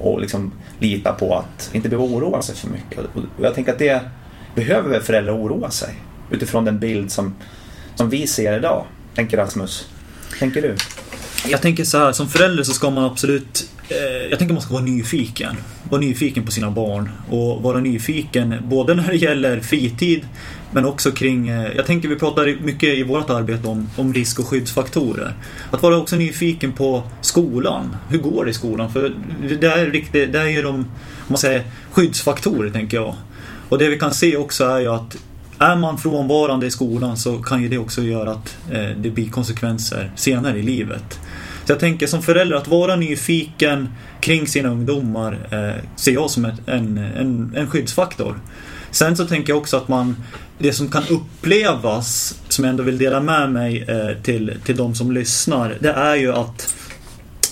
och 0.00 0.20
liksom 0.20 0.52
lita 0.78 1.12
på 1.12 1.34
att 1.34 1.70
inte 1.72 1.88
behöva 1.88 2.16
oroa 2.16 2.42
sig 2.42 2.54
för 2.54 2.68
mycket. 2.68 2.98
Och 3.38 3.44
jag 3.44 3.54
tänker 3.54 3.72
att 3.72 3.78
det 3.78 4.02
behöver 4.54 5.00
föräldrar 5.00 5.36
oroa 5.36 5.70
sig 5.70 5.94
utifrån 6.30 6.64
den 6.64 6.78
bild 6.78 7.12
som, 7.12 7.34
som 7.94 8.10
vi 8.10 8.26
ser 8.26 8.58
idag. 8.58 8.84
Tänker 9.14 9.36
Rasmus. 9.36 9.88
Tänker 10.38 10.62
du? 10.62 10.76
Jag 11.48 11.62
tänker 11.62 11.84
så 11.84 11.98
här, 11.98 12.12
som 12.12 12.28
förälder 12.28 12.62
så 12.62 12.72
ska 12.72 12.90
man 12.90 13.04
absolut 13.04 13.70
Eh, 13.92 14.28
jag 14.30 14.38
tänker 14.38 14.54
man 14.54 14.62
ska 14.62 14.72
vara 14.74 14.84
nyfiken. 14.84 15.56
Vara 15.90 16.00
nyfiken 16.00 16.44
på 16.44 16.52
sina 16.52 16.70
barn 16.70 17.10
och 17.30 17.62
vara 17.62 17.80
nyfiken 17.80 18.54
både 18.64 18.94
när 18.94 19.08
det 19.08 19.16
gäller 19.16 19.60
fritid 19.60 20.26
men 20.70 20.84
också 20.84 21.10
kring, 21.10 21.48
eh, 21.48 21.72
jag 21.76 21.86
tänker 21.86 22.08
vi 22.08 22.16
pratar 22.16 22.56
mycket 22.62 22.98
i 22.98 23.02
vårt 23.02 23.30
arbete 23.30 23.68
om, 23.68 23.90
om 23.96 24.14
risk 24.14 24.38
och 24.38 24.46
skyddsfaktorer. 24.46 25.34
Att 25.70 25.82
vara 25.82 25.96
också 25.96 26.16
nyfiken 26.16 26.72
på 26.72 27.02
skolan. 27.20 27.96
Hur 28.08 28.18
går 28.18 28.44
det 28.44 28.50
i 28.50 28.54
skolan? 28.54 28.92
För 28.92 29.14
det 29.60 29.66
är, 29.66 29.86
riktigt, 29.86 30.32
det 30.32 30.40
är 30.40 30.48
ju 30.48 30.62
de, 30.62 30.86
man 31.28 31.38
säger, 31.38 31.62
skyddsfaktorer 31.90 32.70
tänker 32.70 32.96
jag. 32.96 33.14
Och 33.68 33.78
det 33.78 33.88
vi 33.88 33.98
kan 33.98 34.14
se 34.14 34.36
också 34.36 34.64
är 34.64 34.80
ju 34.80 34.88
att 34.88 35.16
är 35.58 35.76
man 35.76 35.98
frånvarande 35.98 36.66
i 36.66 36.70
skolan 36.70 37.16
så 37.16 37.38
kan 37.38 37.62
ju 37.62 37.68
det 37.68 37.78
också 37.78 38.02
göra 38.02 38.30
att 38.30 38.56
eh, 38.70 38.88
det 38.96 39.10
blir 39.10 39.30
konsekvenser 39.30 40.12
senare 40.16 40.58
i 40.58 40.62
livet. 40.62 41.20
Så 41.64 41.72
jag 41.72 41.80
tänker 41.80 42.06
som 42.06 42.22
förälder 42.22 42.56
att 42.56 42.68
vara 42.68 42.96
nyfiken 42.96 43.88
kring 44.20 44.46
sina 44.46 44.68
ungdomar 44.68 45.38
eh, 45.50 45.84
ser 45.96 46.12
jag 46.12 46.30
som 46.30 46.44
ett, 46.44 46.68
en, 46.68 46.98
en, 46.98 47.52
en 47.56 47.70
skyddsfaktor. 47.70 48.40
Sen 48.90 49.16
så 49.16 49.26
tänker 49.26 49.52
jag 49.52 49.58
också 49.58 49.76
att 49.76 49.88
man 49.88 50.16
det 50.58 50.72
som 50.72 50.88
kan 50.88 51.02
upplevas, 51.10 52.38
som 52.48 52.64
jag 52.64 52.70
ändå 52.70 52.82
vill 52.82 52.98
dela 52.98 53.20
med 53.20 53.52
mig 53.52 53.84
eh, 53.88 54.22
till, 54.22 54.54
till 54.64 54.76
de 54.76 54.94
som 54.94 55.12
lyssnar, 55.12 55.76
det 55.80 55.92
är 55.92 56.16
ju 56.16 56.32
att 56.32 56.74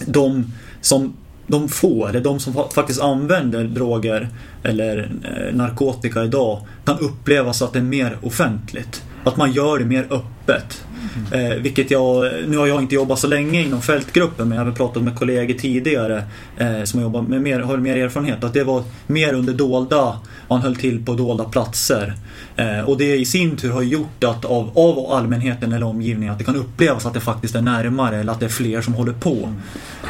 de 0.07 0.52
som 0.81 1.17
de 1.47 1.69
får, 1.69 2.09
eller 2.09 2.21
de 2.21 2.40
som 2.40 2.55
faktiskt 2.75 3.00
använder 3.00 3.64
droger 3.64 4.29
eller 4.62 5.11
eh, 5.25 5.55
narkotika 5.57 6.25
idag 6.25 6.67
kan 6.85 6.99
uppleva 6.99 7.52
så 7.52 7.64
att 7.64 7.73
det 7.73 7.79
är 7.79 7.83
mer 7.83 8.19
offentligt. 8.23 9.02
Att 9.25 9.37
man 9.37 9.53
gör 9.53 9.79
det 9.79 9.85
mer 9.85 10.07
öppet. 10.11 10.85
Eh, 11.33 11.62
vilket 11.62 11.91
jag, 11.91 12.33
nu 12.49 12.57
har 12.57 12.67
jag 12.67 12.83
inte 12.83 12.95
jobbat 12.95 13.19
så 13.19 13.27
länge 13.27 13.62
inom 13.62 13.83
fältgruppen 13.83 14.49
men 14.49 14.59
jag 14.59 14.65
har 14.65 14.73
pratat 14.73 15.03
med 15.03 15.19
kollegor 15.19 15.55
tidigare 15.55 16.25
eh, 16.59 16.85
som 16.85 17.00
jobbar 17.00 17.23
med 17.23 17.43
mer, 17.43 17.61
har 17.61 17.77
mer 17.77 17.97
erfarenhet. 17.97 18.45
Att 18.45 18.55
det 18.55 18.65
var 18.65 18.83
mer 19.07 19.35
under 19.35 19.53
dolda, 19.53 20.19
man 20.49 20.61
höll 20.61 20.77
till 20.77 21.05
på 21.05 21.15
dolda 21.15 21.45
platser. 21.45 22.15
Eh, 22.57 22.81
och 22.81 22.99
det 22.99 23.17
i 23.17 23.25
sin 23.25 23.57
tur 23.57 23.71
har 23.71 23.83
gjort 23.83 24.25
att 24.25 24.45
av, 24.45 24.79
av 24.79 25.12
allmänheten 25.12 25.73
eller 25.73 25.87
omgivningen 25.87 26.33
att 26.33 26.39
det 26.39 26.45
kan 26.45 26.57
upplevas 26.57 27.07
att 27.07 27.15
det 27.15 27.21
faktiskt 27.21 27.55
är 27.55 27.62
närmare 27.62 28.17
eller 28.17 28.33
att 28.33 28.41
det 28.41 28.47
är 28.47 28.50
fler 28.50 28.81
som 28.81 28.95
håller 28.95 29.12
på. 29.12 29.55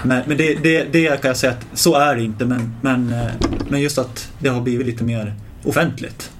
Men, 0.04 0.22
men 0.26 0.36
det, 0.36 0.54
det, 0.54 0.92
det 0.92 1.20
kan 1.22 1.28
jag 1.28 1.36
säga 1.36 1.52
att 1.52 1.66
så 1.78 1.94
är 1.94 2.16
det 2.16 2.22
inte 2.22 2.44
men, 2.44 2.72
men, 2.80 3.12
eh, 3.12 3.30
men 3.68 3.80
just 3.80 3.98
att 3.98 4.32
det 4.38 4.48
har 4.48 4.60
blivit 4.60 4.86
lite 4.86 5.04
mer 5.04 5.34
offentligt. 5.64 6.30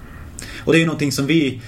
Och 0.63 0.73
det 0.73 0.77
är 0.77 0.79
ju 0.79 0.85
någonting 0.85 1.11
som 1.11 1.27
vi 1.27 1.61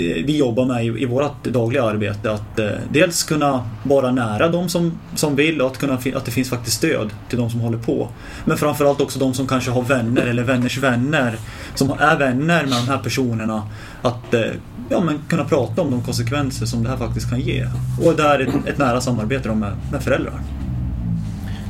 vi 0.00 0.36
jobbar 0.36 0.64
med 0.64 0.84
i, 0.84 1.02
i 1.02 1.06
vårt 1.06 1.44
dagliga 1.44 1.84
arbete. 1.84 2.32
Att 2.32 2.58
eh, 2.58 2.70
dels 2.92 3.22
kunna 3.22 3.68
vara 3.82 4.10
nära 4.10 4.48
de 4.48 4.68
som, 4.68 4.98
som 5.14 5.36
vill 5.36 5.60
och 5.60 5.66
att, 5.66 5.78
kunna, 5.78 5.94
att 5.94 6.24
det 6.24 6.30
finns 6.30 6.50
faktiskt 6.50 6.76
stöd 6.76 7.10
till 7.28 7.38
de 7.38 7.50
som 7.50 7.60
håller 7.60 7.78
på. 7.78 8.08
Men 8.44 8.56
framförallt 8.56 9.00
också 9.00 9.18
de 9.18 9.34
som 9.34 9.46
kanske 9.46 9.70
har 9.70 9.82
vänner 9.82 10.26
eller 10.26 10.42
vänners 10.42 10.78
vänner 10.78 11.36
som 11.74 11.90
är 11.98 12.18
vänner 12.18 12.66
med 12.66 12.78
de 12.86 12.88
här 12.88 12.98
personerna. 12.98 13.62
Att 14.02 14.34
eh, 14.34 14.40
ja, 14.88 15.00
men 15.00 15.18
kunna 15.28 15.44
prata 15.44 15.82
om 15.82 15.90
de 15.90 16.02
konsekvenser 16.02 16.66
som 16.66 16.82
det 16.82 16.88
här 16.88 16.96
faktiskt 16.96 17.30
kan 17.30 17.40
ge. 17.40 17.66
Och 18.04 18.16
där 18.16 18.40
ett, 18.40 18.68
ett 18.68 18.78
nära 18.78 19.00
samarbete 19.00 19.54
med, 19.54 19.72
med 19.92 20.02
föräldrar. 20.02 20.40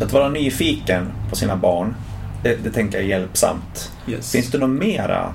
Att 0.00 0.12
vara 0.12 0.29
nyfiken 0.29 1.09
på 1.31 1.37
sina 1.37 1.57
barn, 1.57 1.95
det, 2.43 2.59
det 2.64 2.71
tänker 2.71 2.99
jag 2.99 3.05
är 3.05 3.09
hjälpsamt. 3.09 3.93
Yes. 4.09 4.33
Finns 4.33 4.50
det 4.50 4.59
något 4.59 4.81
mera 4.81 5.33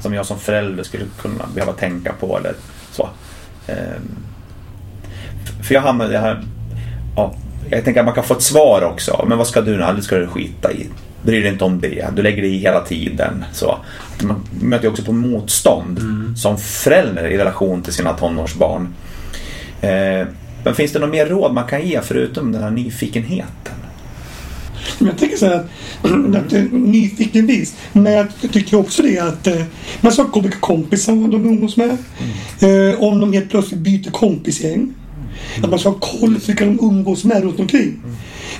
som 0.00 0.14
jag 0.14 0.26
som 0.26 0.38
förälder 0.38 0.82
skulle 0.82 1.04
kunna 1.22 1.46
behöva 1.54 1.72
tänka 1.72 2.12
på 2.12 2.38
eller 2.38 2.54
så. 2.92 3.08
Ehm, 3.66 4.16
för 5.62 5.74
jag 5.74 5.98
det 5.98 6.18
här, 6.18 6.44
ja, 7.16 7.34
jag 7.70 7.84
tänker 7.84 8.00
att 8.00 8.06
man 8.06 8.14
kan 8.14 8.24
få 8.24 8.34
ett 8.34 8.42
svar 8.42 8.82
också. 8.82 9.24
Men 9.28 9.38
vad 9.38 9.46
ska 9.46 9.60
du 9.60 9.76
nu? 9.76 9.92
Det 9.96 10.02
ska 10.02 10.16
du 10.16 10.26
skita 10.26 10.72
i. 10.72 10.86
Bryr 11.22 11.42
dig 11.42 11.52
inte 11.52 11.64
om 11.64 11.80
det. 11.80 12.08
Du 12.16 12.22
lägger 12.22 12.42
dig 12.42 12.54
i 12.54 12.58
hela 12.58 12.80
tiden. 12.80 13.44
Så. 13.52 13.78
Man 14.22 14.46
möter 14.60 14.84
ju 14.84 14.90
också 14.90 15.04
på 15.04 15.12
motstånd 15.12 15.98
mm. 15.98 16.36
som 16.36 16.58
förälder 16.58 17.28
i 17.28 17.38
relation 17.38 17.82
till 17.82 17.92
sina 17.92 18.12
tonårsbarn. 18.12 18.94
Ehm, 19.80 20.26
men 20.64 20.74
finns 20.74 20.92
det 20.92 20.98
något 20.98 21.10
mer 21.10 21.26
råd 21.26 21.54
man 21.54 21.66
kan 21.66 21.86
ge 21.86 22.00
förutom 22.02 22.52
den 22.52 22.62
här 22.62 22.70
nyfikenheten? 22.70 23.74
Men 25.00 25.08
jag 25.08 25.18
tänker 25.18 25.36
så 25.36 25.46
här 25.46 25.54
att, 25.54 25.66
att 26.46 26.52
eh, 26.52 26.62
nyfikenvis. 26.72 27.74
Men 27.92 28.12
jag 28.12 28.26
tycker 28.52 28.76
också 28.76 29.02
det 29.02 29.18
att 29.18 29.46
eh, 29.46 29.62
man 30.00 30.12
ska 30.12 30.22
ha 30.22 30.40
vilka 30.40 30.58
kompisar 30.58 31.12
de 31.12 31.46
umgås 31.46 31.76
med. 31.76 31.90
Eh, 32.60 33.02
om 33.02 33.20
de 33.20 33.32
helt 33.32 33.50
plötsligt 33.50 33.80
byter 33.80 34.10
kompisgäng. 34.10 34.94
Att 35.62 35.70
man 35.70 35.78
ska 35.78 35.88
ha 35.88 35.98
koll 35.98 36.34
på 36.34 36.46
vilka 36.46 36.64
de 36.64 36.78
umgås 36.82 37.24
med 37.24 37.42
runt 37.42 37.60
omkring. 37.60 38.02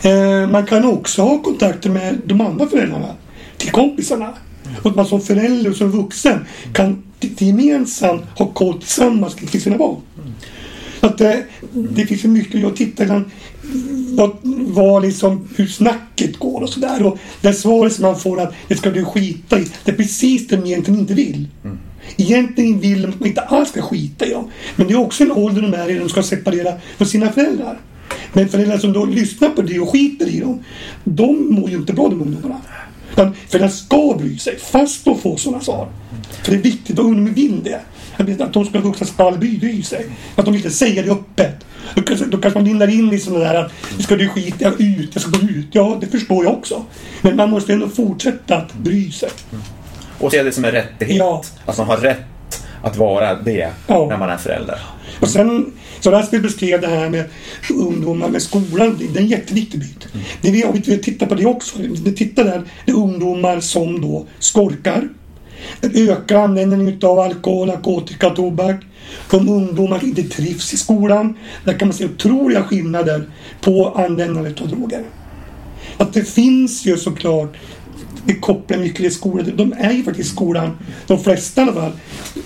Eh, 0.02 0.50
man 0.50 0.66
kan 0.66 0.84
också 0.84 1.22
ha 1.22 1.38
kontakter 1.42 1.90
med 1.90 2.20
de 2.24 2.40
andra 2.40 2.66
föräldrarna 2.66 3.14
till 3.56 3.70
kompisarna. 3.70 4.34
Och 4.82 4.90
att 4.90 4.96
man 4.96 5.06
som 5.06 5.20
förälder 5.20 5.70
och 5.70 5.76
som 5.76 5.90
vuxen 5.90 6.46
kan 6.72 7.02
gemensamt 7.20 8.22
ha 8.38 8.46
koll 8.46 8.78
tillsammans 8.78 9.34
kring 9.34 9.60
sina 9.60 9.78
barn. 9.78 9.96
Att, 11.00 11.20
eh, 11.20 11.34
det 11.72 12.06
finns 12.06 12.24
ju 12.24 12.28
mycket, 12.28 12.60
jag 12.60 12.76
tittar 12.76 13.04
ibland 13.04 13.24
vad, 14.14 14.36
vad 14.42 15.02
liksom, 15.02 15.48
hur 15.56 15.66
snacket 15.66 16.38
går 16.38 16.60
och 16.60 16.68
sådär. 16.68 17.06
Och 17.06 17.18
det 17.40 17.52
svaret 17.52 17.92
som 17.92 18.02
man 18.02 18.18
får 18.18 18.40
att 18.40 18.54
det 18.68 18.76
ska 18.76 18.90
du 18.90 19.04
skita 19.04 19.58
i. 19.58 19.66
Det 19.84 19.90
är 19.90 19.96
precis 19.96 20.48
det 20.48 20.56
de 20.56 20.66
egentligen 20.66 21.00
inte 21.00 21.14
vill. 21.14 21.48
Mm. 21.64 21.78
Egentligen 22.16 22.80
vill 22.80 23.02
de 23.02 23.08
att 23.08 23.20
man 23.20 23.28
inte 23.28 23.40
alls 23.40 23.68
ska 23.68 23.82
skita 23.82 24.26
i 24.26 24.30
dem. 24.30 24.50
Men 24.76 24.86
det 24.86 24.92
är 24.92 24.98
också 24.98 25.24
en 25.24 25.32
ålder 25.32 25.62
de 25.62 25.74
är 25.74 25.90
i 25.90 25.98
de 25.98 26.08
ska 26.08 26.22
separera 26.22 26.72
från 26.96 27.08
sina 27.08 27.32
föräldrar. 27.32 27.78
Men 28.32 28.48
föräldrar 28.48 28.78
som 28.78 28.92
då 28.92 29.04
lyssnar 29.04 29.48
på 29.48 29.62
det 29.62 29.80
och 29.80 29.88
skiter 29.88 30.28
i 30.28 30.40
dem, 30.40 30.64
de 31.04 31.54
mår 31.54 31.70
ju 31.70 31.76
inte 31.76 31.92
bra 31.92 32.08
de 32.08 32.22
ungdomarna. 32.22 32.60
Utan 33.12 33.34
föräldrar 33.48 33.68
ska 33.68 34.14
bry 34.18 34.38
sig, 34.38 34.58
fast 34.58 35.04
de 35.04 35.18
får 35.18 35.36
sådana 35.36 35.62
svar. 35.62 35.88
För 36.42 36.52
det 36.52 36.58
är 36.58 36.62
viktigt 36.62 36.98
och 36.98 37.04
ungdomar 37.04 37.30
vill 37.30 37.62
det. 37.64 37.80
Att 38.20 38.52
de 38.52 38.64
ska 38.64 38.80
vuxna 38.80 39.06
ska 39.06 39.30
bry 39.30 39.82
sig. 39.82 40.06
Att 40.36 40.44
de 40.44 40.54
inte 40.54 40.70
säger 40.70 41.04
det 41.04 41.10
öppet. 41.10 41.64
Då 41.94 42.02
kanske, 42.02 42.26
då 42.26 42.38
kanske 42.38 42.58
man 42.58 42.68
lindar 42.68 42.88
in 42.88 43.12
i 43.12 43.18
sådana 43.18 43.44
där 43.44 43.64
att 43.64 43.72
nu 43.96 44.02
ska 44.02 44.16
du 44.16 44.28
skita 44.28 44.72
ut, 44.78 45.10
jag 45.12 45.22
ska 45.22 45.30
gå 45.30 45.50
ut. 45.50 45.66
Ja, 45.72 45.98
det 46.00 46.06
förstår 46.06 46.44
jag 46.44 46.52
också. 46.52 46.84
Men 47.22 47.36
man 47.36 47.50
måste 47.50 47.72
ändå 47.72 47.88
fortsätta 47.88 48.56
att 48.56 48.74
bry 48.74 49.10
sig. 49.10 49.30
Och 50.18 50.30
se 50.30 50.42
det 50.42 50.52
som 50.52 50.64
en 50.64 50.72
rättighet. 50.72 51.16
Ja. 51.16 51.42
Att 51.66 51.78
man 51.78 51.86
har 51.86 51.96
rätt 51.96 52.20
att 52.82 52.96
vara 52.96 53.34
det 53.34 53.70
ja. 53.86 54.06
när 54.08 54.16
man 54.16 54.30
är 54.30 54.36
förälder. 54.36 54.78
Och 55.20 55.28
sen, 55.28 55.72
så 56.00 56.10
Rasmus 56.10 56.42
beskrev 56.42 56.80
det 56.80 56.86
här 56.86 57.08
med 57.08 57.24
ungdomar 57.70 58.28
med 58.28 58.42
skolan. 58.42 58.98
Det 59.12 59.18
är 59.18 59.22
en 59.22 59.28
jätteviktig 59.28 59.80
bit. 59.80 60.08
Mm. 60.12 60.26
Det 60.40 60.50
vi, 60.50 60.82
vi 60.86 60.98
tittar 60.98 61.26
på 61.26 61.34
det 61.34 61.46
också. 61.46 61.78
Vi 61.78 62.12
tittar 62.12 62.44
där, 62.44 62.62
det 62.84 62.92
är 62.92 62.96
ungdomar 62.96 63.60
som 63.60 64.00
då 64.00 64.26
skorkar. 64.38 65.08
Ökar 65.82 66.36
användningen 66.36 66.98
av 67.02 67.18
alkohol, 67.18 67.68
narkotika, 67.68 68.30
tobak. 68.30 68.76
De 69.30 69.48
ungdomar 69.48 69.98
som 69.98 70.08
inte 70.08 70.22
trivs 70.22 70.74
i 70.74 70.76
skolan. 70.76 71.36
Där 71.64 71.78
kan 71.78 71.88
man 71.88 71.94
se 71.94 72.04
otroliga 72.04 72.62
skillnader 72.62 73.28
på 73.60 73.88
användandet 73.88 74.60
av 74.60 74.68
droger. 74.68 75.02
Att 75.96 76.12
det 76.12 76.24
finns 76.24 76.86
ju 76.86 76.96
såklart 76.96 77.56
det 78.24 78.34
kopplar 78.34 78.78
mycket 78.78 78.96
till 78.96 79.14
skolan. 79.14 79.52
De 79.54 79.72
är 79.72 79.92
ju 79.92 80.02
faktiskt 80.02 80.32
i 80.32 80.34
skolan, 80.34 80.78
de 81.06 81.18
flesta 81.18 81.60
i 81.60 81.64
alla 81.64 81.72
fall, 81.72 81.92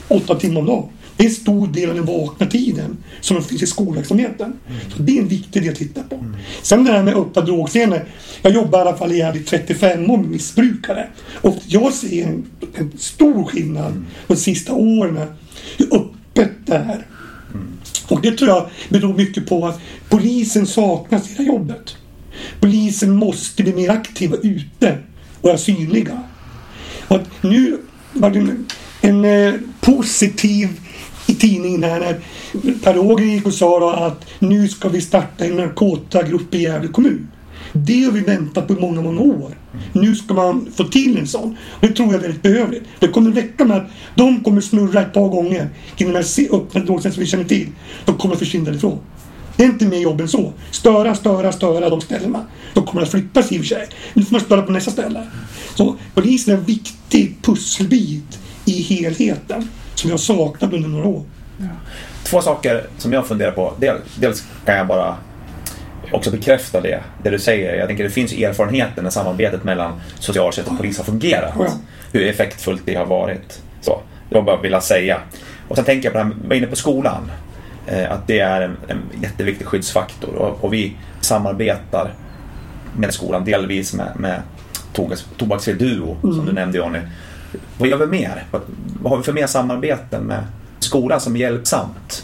åtta 0.08 0.34
timmar 0.34 0.60
om 0.60 0.66
dagen. 0.66 0.88
Det 1.16 1.24
är 1.24 1.28
en 1.28 1.34
stor 1.34 1.66
del 1.66 1.90
av 1.90 1.96
den 1.96 2.04
vakna 2.04 2.46
tiden 2.46 2.96
som 3.20 3.42
finns 3.42 3.62
i 3.62 3.66
skolverksamheten. 3.66 4.52
Mm. 4.68 4.80
Så 4.96 5.02
det 5.02 5.18
är 5.18 5.22
en 5.22 5.28
viktig 5.28 5.62
del 5.62 5.72
att 5.72 5.78
titta 5.78 6.02
på. 6.02 6.14
Mm. 6.14 6.36
Sen 6.62 6.84
det 6.84 6.92
här 6.92 7.02
med 7.02 7.16
öppna 7.16 7.42
drogscener. 7.42 8.04
Jag 8.42 8.54
jobbar 8.54 8.78
i 8.78 8.82
alla 8.82 8.96
fall 8.96 9.12
i 9.12 9.44
35 9.48 10.10
år 10.10 10.16
med 10.16 10.28
missbrukare. 10.28 11.08
Och 11.40 11.56
jag 11.66 11.92
ser 11.92 12.24
en, 12.24 12.46
en 12.74 12.92
stor 12.98 13.44
skillnad 13.44 13.90
mm. 13.90 14.06
de 14.26 14.36
sista 14.36 14.72
åren. 14.72 15.26
Hur 15.76 15.94
öppet 15.94 16.52
det 16.66 16.74
är. 16.74 17.06
Mm. 17.54 17.68
Och 18.08 18.20
det 18.20 18.32
tror 18.32 18.50
jag 18.50 18.68
beror 18.88 19.14
mycket 19.14 19.48
på 19.48 19.66
att 19.66 19.80
polisen 20.08 20.66
saknas 20.66 21.30
i 21.30 21.34
det 21.36 21.42
jobbet. 21.42 21.96
Polisen 22.60 23.16
måste 23.16 23.62
bli 23.62 23.72
mer 23.72 23.90
aktiva 23.90 24.36
ute 24.36 24.98
och 25.40 25.48
vara 25.48 25.58
synliga. 25.58 26.22
Och 27.08 27.20
nu 27.40 27.78
var 28.12 28.30
det 28.30 28.56
en, 29.04 29.24
eh, 29.24 29.54
positiv 29.80 30.68
i 31.26 31.34
tidningen 31.34 31.82
här 31.82 32.00
när 32.00 32.20
Per 32.82 32.98
Åger 32.98 33.24
gick 33.24 33.46
och 33.46 33.54
sa 33.54 33.94
att 34.06 34.24
nu 34.38 34.68
ska 34.68 34.88
vi 34.88 35.00
starta 35.00 35.44
en 35.44 35.56
narkotikagrupp 35.56 36.54
i 36.54 36.62
Gävle 36.62 36.88
kommun. 36.88 37.28
Det 37.72 38.04
har 38.04 38.12
vi 38.12 38.20
väntat 38.20 38.66
på 38.66 38.72
i 38.72 38.80
många, 38.80 39.02
många 39.02 39.20
år. 39.20 39.58
Nu 39.92 40.14
ska 40.14 40.34
man 40.34 40.68
få 40.76 40.84
till 40.84 41.18
en 41.18 41.26
sån. 41.26 41.56
Det 41.80 41.88
tror 41.88 42.08
jag 42.08 42.14
är 42.16 42.20
väldigt 42.20 42.42
behövligt. 42.42 42.82
Det 43.00 43.08
kommer 43.08 43.32
räcka 43.32 43.64
med 43.64 43.76
att 43.76 43.90
de 44.14 44.44
kommer 44.44 44.60
snurra 44.60 45.00
ett 45.00 45.12
par 45.12 45.28
gånger 45.28 45.68
innan 45.96 46.22
de 46.36 46.48
öppna 46.52 46.80
drogsen 46.80 47.12
som 47.12 47.20
vi 47.20 47.26
känner 47.26 47.44
till. 47.44 47.68
De 48.04 48.16
kommer 48.18 48.36
försvinna 48.36 48.74
ifrån. 48.74 48.98
Det 49.56 49.64
är 49.64 49.68
inte 49.68 49.86
mer 49.86 49.98
jobb 49.98 50.20
än 50.20 50.28
så. 50.28 50.52
Störa, 50.70 51.14
störa, 51.14 51.52
störa 51.52 51.90
de 51.90 52.00
ställena. 52.00 52.46
De 52.74 52.86
kommer 52.86 53.02
att 53.02 53.10
flyttas 53.10 53.52
i 53.52 53.56
och 53.56 53.60
för 53.60 53.68
sig. 53.68 53.88
Nu 54.14 54.24
får 54.24 54.32
man 54.32 54.40
störa 54.40 54.62
på 54.62 54.72
nästa 54.72 54.90
ställe. 54.90 55.26
Så 55.74 55.96
polisen 56.14 56.54
är 56.54 56.58
en 56.58 56.64
viktig 56.64 57.36
pusselbit 57.42 58.38
i 58.64 58.82
helheten 58.82 59.68
som 59.94 60.10
jag 60.10 60.20
saknat 60.20 60.72
under 60.72 60.88
några 60.88 61.06
år. 61.06 61.22
Ja. 61.58 61.66
Två 62.24 62.40
saker 62.40 62.86
som 62.98 63.12
jag 63.12 63.26
funderar 63.26 63.50
på. 63.50 63.72
Dels 64.16 64.44
kan 64.64 64.76
jag 64.76 64.86
bara 64.86 65.16
också 66.12 66.30
bekräfta 66.30 66.80
det, 66.80 67.00
det 67.22 67.30
du 67.30 67.38
säger. 67.38 67.74
Jag 67.74 67.88
tänker 67.88 68.04
det 68.04 68.10
finns 68.10 68.32
erfarenheter 68.32 69.02
när 69.02 69.10
samarbetet 69.10 69.64
mellan 69.64 70.00
socialtjänst 70.18 70.70
och 70.70 70.76
polis 70.76 70.98
har 70.98 71.04
fungerat. 71.04 71.54
Ja. 71.58 71.66
Hur 72.12 72.26
effektfullt 72.26 72.82
det 72.84 72.94
har 72.94 73.06
varit. 73.06 73.62
Så, 73.80 74.00
det 74.28 74.34
var 74.34 74.42
bara 74.42 74.60
vilja 74.60 74.80
säga. 74.80 75.20
Och 75.68 75.76
sen 75.76 75.84
tänker 75.84 76.06
jag 76.06 76.12
på 76.12 76.18
det 76.18 76.24
här, 76.24 76.48
var 76.48 76.56
inne 76.56 76.66
på 76.66 76.76
skolan. 76.76 77.30
Eh, 77.86 78.12
att 78.12 78.26
det 78.26 78.40
är 78.40 78.60
en, 78.60 78.76
en 78.88 79.22
jätteviktig 79.22 79.66
skyddsfaktor 79.66 80.34
och, 80.34 80.64
och, 80.64 80.72
vi 80.72 80.96
samarbetar 81.20 82.14
med 82.96 83.14
skolan 83.14 83.44
delvis 83.44 83.94
med, 83.94 84.12
med 84.16 84.42
Tobaksfri 85.36 85.72
Duo 85.72 86.16
mm. 86.22 86.36
som 86.36 86.46
du 86.46 86.52
nämnde 86.52 86.78
Johnny. 86.78 86.98
Vad 87.78 87.88
gör 87.88 87.96
vi 87.96 88.06
mer? 88.06 88.44
Vad, 88.50 88.62
har 89.10 89.16
vi 89.16 89.22
för 89.22 89.32
mer 89.32 89.46
samarbeten 89.46 90.22
med 90.22 90.44
skolan 90.78 91.20
som 91.20 91.36
är 91.36 91.40
hjälpsamt? 91.40 92.23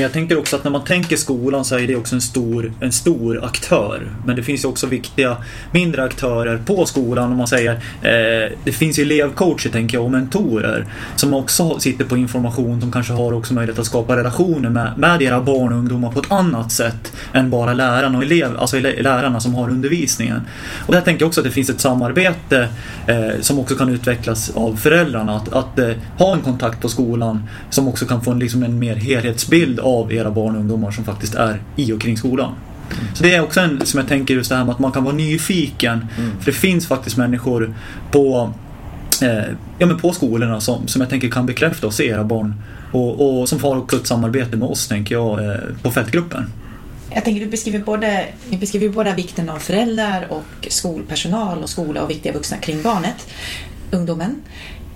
Men 0.00 0.02
jag 0.02 0.12
tänker 0.12 0.38
också 0.38 0.56
att 0.56 0.64
när 0.64 0.70
man 0.70 0.84
tänker 0.84 1.16
skolan 1.16 1.64
så 1.64 1.78
är 1.78 1.86
det 1.86 1.96
också 1.96 2.14
en 2.14 2.20
stor, 2.20 2.72
en 2.80 2.92
stor 2.92 3.44
aktör. 3.44 4.10
Men 4.26 4.36
det 4.36 4.42
finns 4.42 4.64
ju 4.64 4.68
också 4.68 4.86
viktiga 4.86 5.36
mindre 5.72 6.02
aktörer 6.02 6.58
på 6.66 6.86
skolan. 6.86 7.30
Om 7.30 7.38
man 7.38 7.46
säger, 7.46 7.72
eh, 8.02 8.52
det 8.64 8.72
finns 8.72 8.98
ju 8.98 9.02
elevcoacher 9.02 9.70
tänker 9.70 9.96
jag 9.96 10.04
och 10.04 10.10
mentorer 10.10 10.86
som 11.16 11.34
också 11.34 11.78
sitter 11.78 12.04
på 12.04 12.16
information. 12.16 12.80
som 12.80 12.92
kanske 12.92 13.12
har 13.12 13.32
också 13.32 13.54
möjlighet 13.54 13.78
att 13.78 13.86
skapa 13.86 14.16
relationer 14.16 14.70
med, 14.70 14.92
med 14.96 15.22
era 15.22 15.40
barn 15.40 15.72
och 15.72 15.78
ungdomar 15.78 16.12
på 16.12 16.20
ett 16.20 16.32
annat 16.32 16.72
sätt 16.72 17.12
än 17.32 17.50
bara 17.50 17.74
lärarna 17.74 18.18
och 18.18 18.24
elev, 18.24 18.58
alltså 18.58 18.78
lärarna 18.78 19.40
som 19.40 19.54
har 19.54 19.70
undervisningen. 19.70 20.40
Och 20.86 20.92
där 20.92 21.00
tänker 21.00 21.22
jag 21.22 21.28
också 21.28 21.40
att 21.40 21.46
det 21.46 21.50
finns 21.50 21.70
ett 21.70 21.80
samarbete 21.80 22.68
eh, 23.06 23.40
som 23.40 23.58
också 23.58 23.74
kan 23.74 23.88
utvecklas 23.88 24.50
av 24.50 24.76
föräldrarna. 24.76 25.36
Att, 25.36 25.52
att 25.52 25.78
eh, 25.78 25.90
ha 26.18 26.34
en 26.34 26.40
kontakt 26.40 26.82
på 26.82 26.88
skolan 26.88 27.48
som 27.70 27.88
också 27.88 28.06
kan 28.06 28.22
få 28.22 28.30
en, 28.30 28.38
liksom 28.38 28.62
en 28.62 28.78
mer 28.78 28.96
helhetsbild 28.96 29.80
av 29.90 30.12
era 30.12 30.30
barn 30.30 30.54
och 30.54 30.60
ungdomar 30.60 30.90
som 30.90 31.04
faktiskt 31.04 31.34
är 31.34 31.62
i 31.76 31.92
och 31.92 32.00
kring 32.00 32.16
skolan. 32.16 32.54
Så 33.14 33.22
det 33.22 33.34
är 33.34 33.42
också 33.42 33.60
en, 33.60 33.86
som 33.86 33.98
jag 34.00 34.08
tänker 34.08 34.34
just 34.34 34.50
det 34.50 34.56
här 34.56 34.64
med 34.64 34.72
att 34.72 34.78
man 34.78 34.92
kan 34.92 35.04
vara 35.04 35.14
nyfiken. 35.14 36.06
Mm. 36.18 36.30
För 36.38 36.46
det 36.46 36.58
finns 36.58 36.86
faktiskt 36.86 37.16
människor 37.16 37.74
på, 38.10 38.52
eh, 39.22 39.54
ja, 39.78 39.86
men 39.86 39.98
på 39.98 40.12
skolorna 40.12 40.60
som, 40.60 40.88
som 40.88 41.00
jag 41.00 41.10
tänker 41.10 41.28
kan 41.28 41.46
bekräfta 41.46 41.86
och 41.86 41.94
se 41.94 42.06
era 42.06 42.24
barn. 42.24 42.54
Och, 42.92 43.40
och 43.40 43.48
som 43.48 43.62
har 43.62 43.76
också 43.76 43.96
ett 43.96 44.06
samarbete 44.06 44.56
med 44.56 44.68
oss, 44.68 44.88
tänker 44.88 45.14
jag, 45.14 45.44
eh, 45.44 45.60
på 45.82 45.90
fältgruppen. 45.90 46.44
Jag 47.14 47.24
tänker 47.24 47.44
du 47.44 47.50
beskriver 47.50 47.78
både, 47.78 48.26
du 48.50 48.56
beskriver 48.56 48.88
både 48.88 49.14
vikten 49.14 49.50
av 49.50 49.58
föräldrar 49.58 50.26
och 50.30 50.68
skolpersonal 50.68 51.62
och 51.62 51.70
skola 51.70 52.02
och 52.02 52.10
viktiga 52.10 52.32
vuxna 52.32 52.56
kring 52.56 52.82
barnet, 52.82 53.26
ungdomen. 53.90 54.34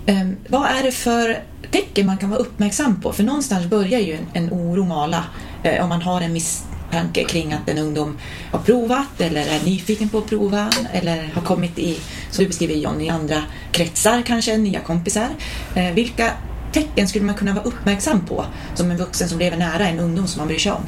Um, 0.07 0.37
vad 0.49 0.69
är 0.69 0.83
det 0.83 0.91
för 0.91 1.43
tecken 1.71 2.05
man 2.05 2.17
kan 2.17 2.29
vara 2.29 2.39
uppmärksam 2.39 3.01
på? 3.01 3.13
För 3.13 3.23
någonstans 3.23 3.65
börjar 3.65 3.99
ju 3.99 4.13
en, 4.13 4.27
en 4.33 4.49
oro 4.53 4.83
mala 4.83 5.23
uh, 5.65 5.83
om 5.83 5.89
man 5.89 6.01
har 6.01 6.21
en 6.21 6.33
misstanke 6.33 7.23
kring 7.23 7.53
att 7.53 7.69
en 7.69 7.77
ungdom 7.77 8.17
har 8.51 8.59
provat 8.59 9.21
eller 9.21 9.41
är 9.41 9.65
nyfiken 9.65 10.09
på 10.09 10.17
att 10.17 10.25
prova 10.25 10.69
eller 10.93 11.29
har 11.33 11.41
kommit 11.41 11.79
i, 11.79 11.97
som 12.31 12.43
du 12.43 12.47
beskriver 12.47 12.75
John, 12.75 13.01
i 13.01 13.09
andra 13.09 13.43
kretsar 13.71 14.21
kanske, 14.21 14.57
nya 14.57 14.79
kompisar. 14.79 15.29
Uh, 15.77 15.91
vilka 15.93 16.31
tecken 16.71 17.07
skulle 17.07 17.25
man 17.25 17.35
kunna 17.35 17.53
vara 17.53 17.63
uppmärksam 17.63 18.25
på 18.25 18.45
som 18.73 18.91
en 18.91 18.97
vuxen 18.97 19.29
som 19.29 19.39
lever 19.39 19.57
nära 19.57 19.87
en 19.87 19.99
ungdom 19.99 20.27
som 20.27 20.39
man 20.39 20.47
bryr 20.47 20.59
sig 20.59 20.71
om? 20.71 20.83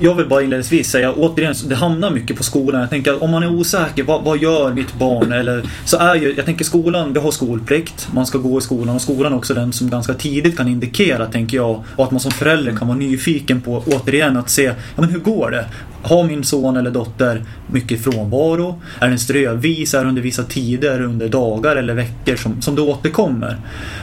Jag 0.00 0.14
vill 0.14 0.26
bara 0.26 0.42
inledningsvis 0.42 0.90
säga 0.90 1.12
återigen, 1.12 1.54
det 1.66 1.74
hamnar 1.74 2.10
mycket 2.10 2.36
på 2.36 2.42
skolan. 2.42 2.80
Jag 2.80 2.90
tänker 2.90 3.12
att 3.12 3.22
om 3.22 3.30
man 3.30 3.42
är 3.42 3.54
osäker, 3.54 4.02
vad, 4.02 4.24
vad 4.24 4.38
gör 4.38 4.72
mitt 4.72 4.94
barn? 4.94 5.32
Eller, 5.32 5.62
så 5.84 5.96
är 5.96 6.14
ju, 6.14 6.34
jag 6.36 6.46
tänker 6.46 6.64
skolan, 6.64 7.12
vi 7.12 7.20
har 7.20 7.30
skolplikt. 7.30 8.08
Man 8.12 8.26
ska 8.26 8.38
gå 8.38 8.58
i 8.58 8.60
skolan 8.60 8.94
och 8.94 9.02
skolan 9.02 9.32
är 9.32 9.36
också 9.36 9.54
den 9.54 9.72
som 9.72 9.90
ganska 9.90 10.14
tidigt 10.14 10.56
kan 10.56 10.68
indikera, 10.68 11.26
tänker 11.26 11.56
jag. 11.56 11.84
Och 11.96 12.04
att 12.04 12.10
man 12.10 12.20
som 12.20 12.30
förälder 12.30 12.76
kan 12.76 12.88
vara 12.88 12.98
nyfiken 12.98 13.60
på, 13.60 13.84
återigen, 13.86 14.36
att 14.36 14.50
se, 14.50 14.62
ja 14.64 14.74
men 14.96 15.10
hur 15.10 15.20
går 15.20 15.50
det? 15.50 15.66
Har 16.02 16.24
min 16.24 16.44
son 16.44 16.76
eller 16.76 16.90
dotter 16.90 17.44
mycket 17.66 18.04
frånvaro? 18.04 18.82
Är 18.98 19.08
den 19.08 19.18
strövis? 19.18 19.94
Är 19.94 20.02
det 20.02 20.08
under 20.08 20.22
vissa 20.22 20.42
tider, 20.42 21.02
under 21.02 21.28
dagar 21.28 21.76
eller 21.76 21.94
veckor 21.94 22.36
som, 22.36 22.62
som 22.62 22.74
det 22.74 22.82
återkommer? 22.82 23.56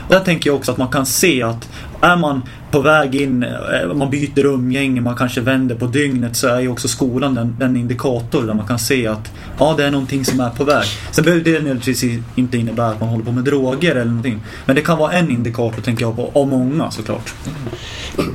Och 0.06 0.14
där 0.14 0.20
tänker 0.20 0.50
jag 0.50 0.56
också 0.56 0.72
att 0.72 0.78
man 0.78 0.88
kan 0.88 1.06
se 1.06 1.42
att 1.42 1.68
är 2.00 2.16
man 2.16 2.42
på 2.70 2.80
väg 2.80 3.14
in, 3.14 3.42
eh, 3.42 3.94
man 3.94 4.10
byter 4.10 4.46
umgänge, 4.46 5.00
man 5.00 5.16
kanske 5.16 5.40
vänder 5.40 5.74
på 5.74 5.86
dygnet 5.86 6.36
så 6.36 6.48
är 6.48 6.60
ju 6.60 6.68
också 6.68 6.88
skolan 6.88 7.34
den, 7.34 7.56
den 7.58 7.76
indikator 7.76 8.46
där 8.46 8.54
man 8.54 8.66
kan 8.66 8.78
se 8.78 9.06
att 9.06 9.32
ja, 9.58 9.74
det 9.76 9.84
är 9.84 9.90
någonting 9.90 10.24
som 10.24 10.40
är 10.40 10.50
på 10.50 10.64
väg. 10.64 10.84
Sen 11.10 11.24
behöver 11.24 11.44
det 11.44 11.52
nödvändigtvis 11.52 12.04
inte 12.36 12.58
innebära 12.58 12.88
att 12.88 13.00
man 13.00 13.08
håller 13.08 13.24
på 13.24 13.32
med 13.32 13.44
droger 13.44 13.90
eller 13.90 14.04
någonting. 14.04 14.40
Men 14.66 14.76
det 14.76 14.82
kan 14.82 14.98
vara 14.98 15.12
en 15.12 15.30
indikator, 15.30 15.82
tänker 15.82 16.04
jag 16.04 16.16
på, 16.16 16.30
av 16.34 16.48
många 16.48 16.90
såklart. 16.90 17.34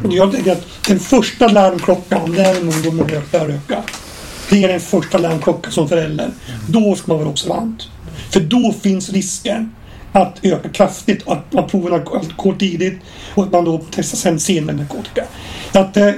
Jag 0.09 0.31
tänker 0.31 0.51
att 0.51 0.67
den 0.87 0.99
första 0.99 1.47
larmklockan, 1.47 2.31
det 2.31 2.41
är 2.41 2.61
en 2.61 2.69
ungdom 2.69 2.97
börjar 2.97 3.47
röka. 3.47 3.83
Det 4.49 4.63
är 4.63 4.67
den 4.67 4.79
första 4.79 5.17
larmklockan 5.17 5.71
som 5.71 5.89
förälder. 5.89 6.29
Då 6.67 6.95
ska 6.95 7.11
man 7.11 7.17
vara 7.17 7.29
observant. 7.29 7.89
För 8.29 8.39
då 8.39 8.75
finns 8.81 9.09
risken 9.09 9.71
att 10.13 10.39
öka 10.45 10.69
kraftigt. 10.69 11.21
och 11.21 11.33
Att 11.33 11.53
man 11.53 11.67
provar 11.67 11.91
alkohol 11.91 12.55
tidigt 12.55 12.99
och 13.35 13.43
att 13.43 13.51
man 13.51 13.65
då 13.65 13.81
testar 13.91 14.17
sen 14.17 14.39
sen 14.39 14.65
med 14.65 14.75
narkotika. 14.75 15.23
Att 15.73 15.97
eh, 15.97 16.11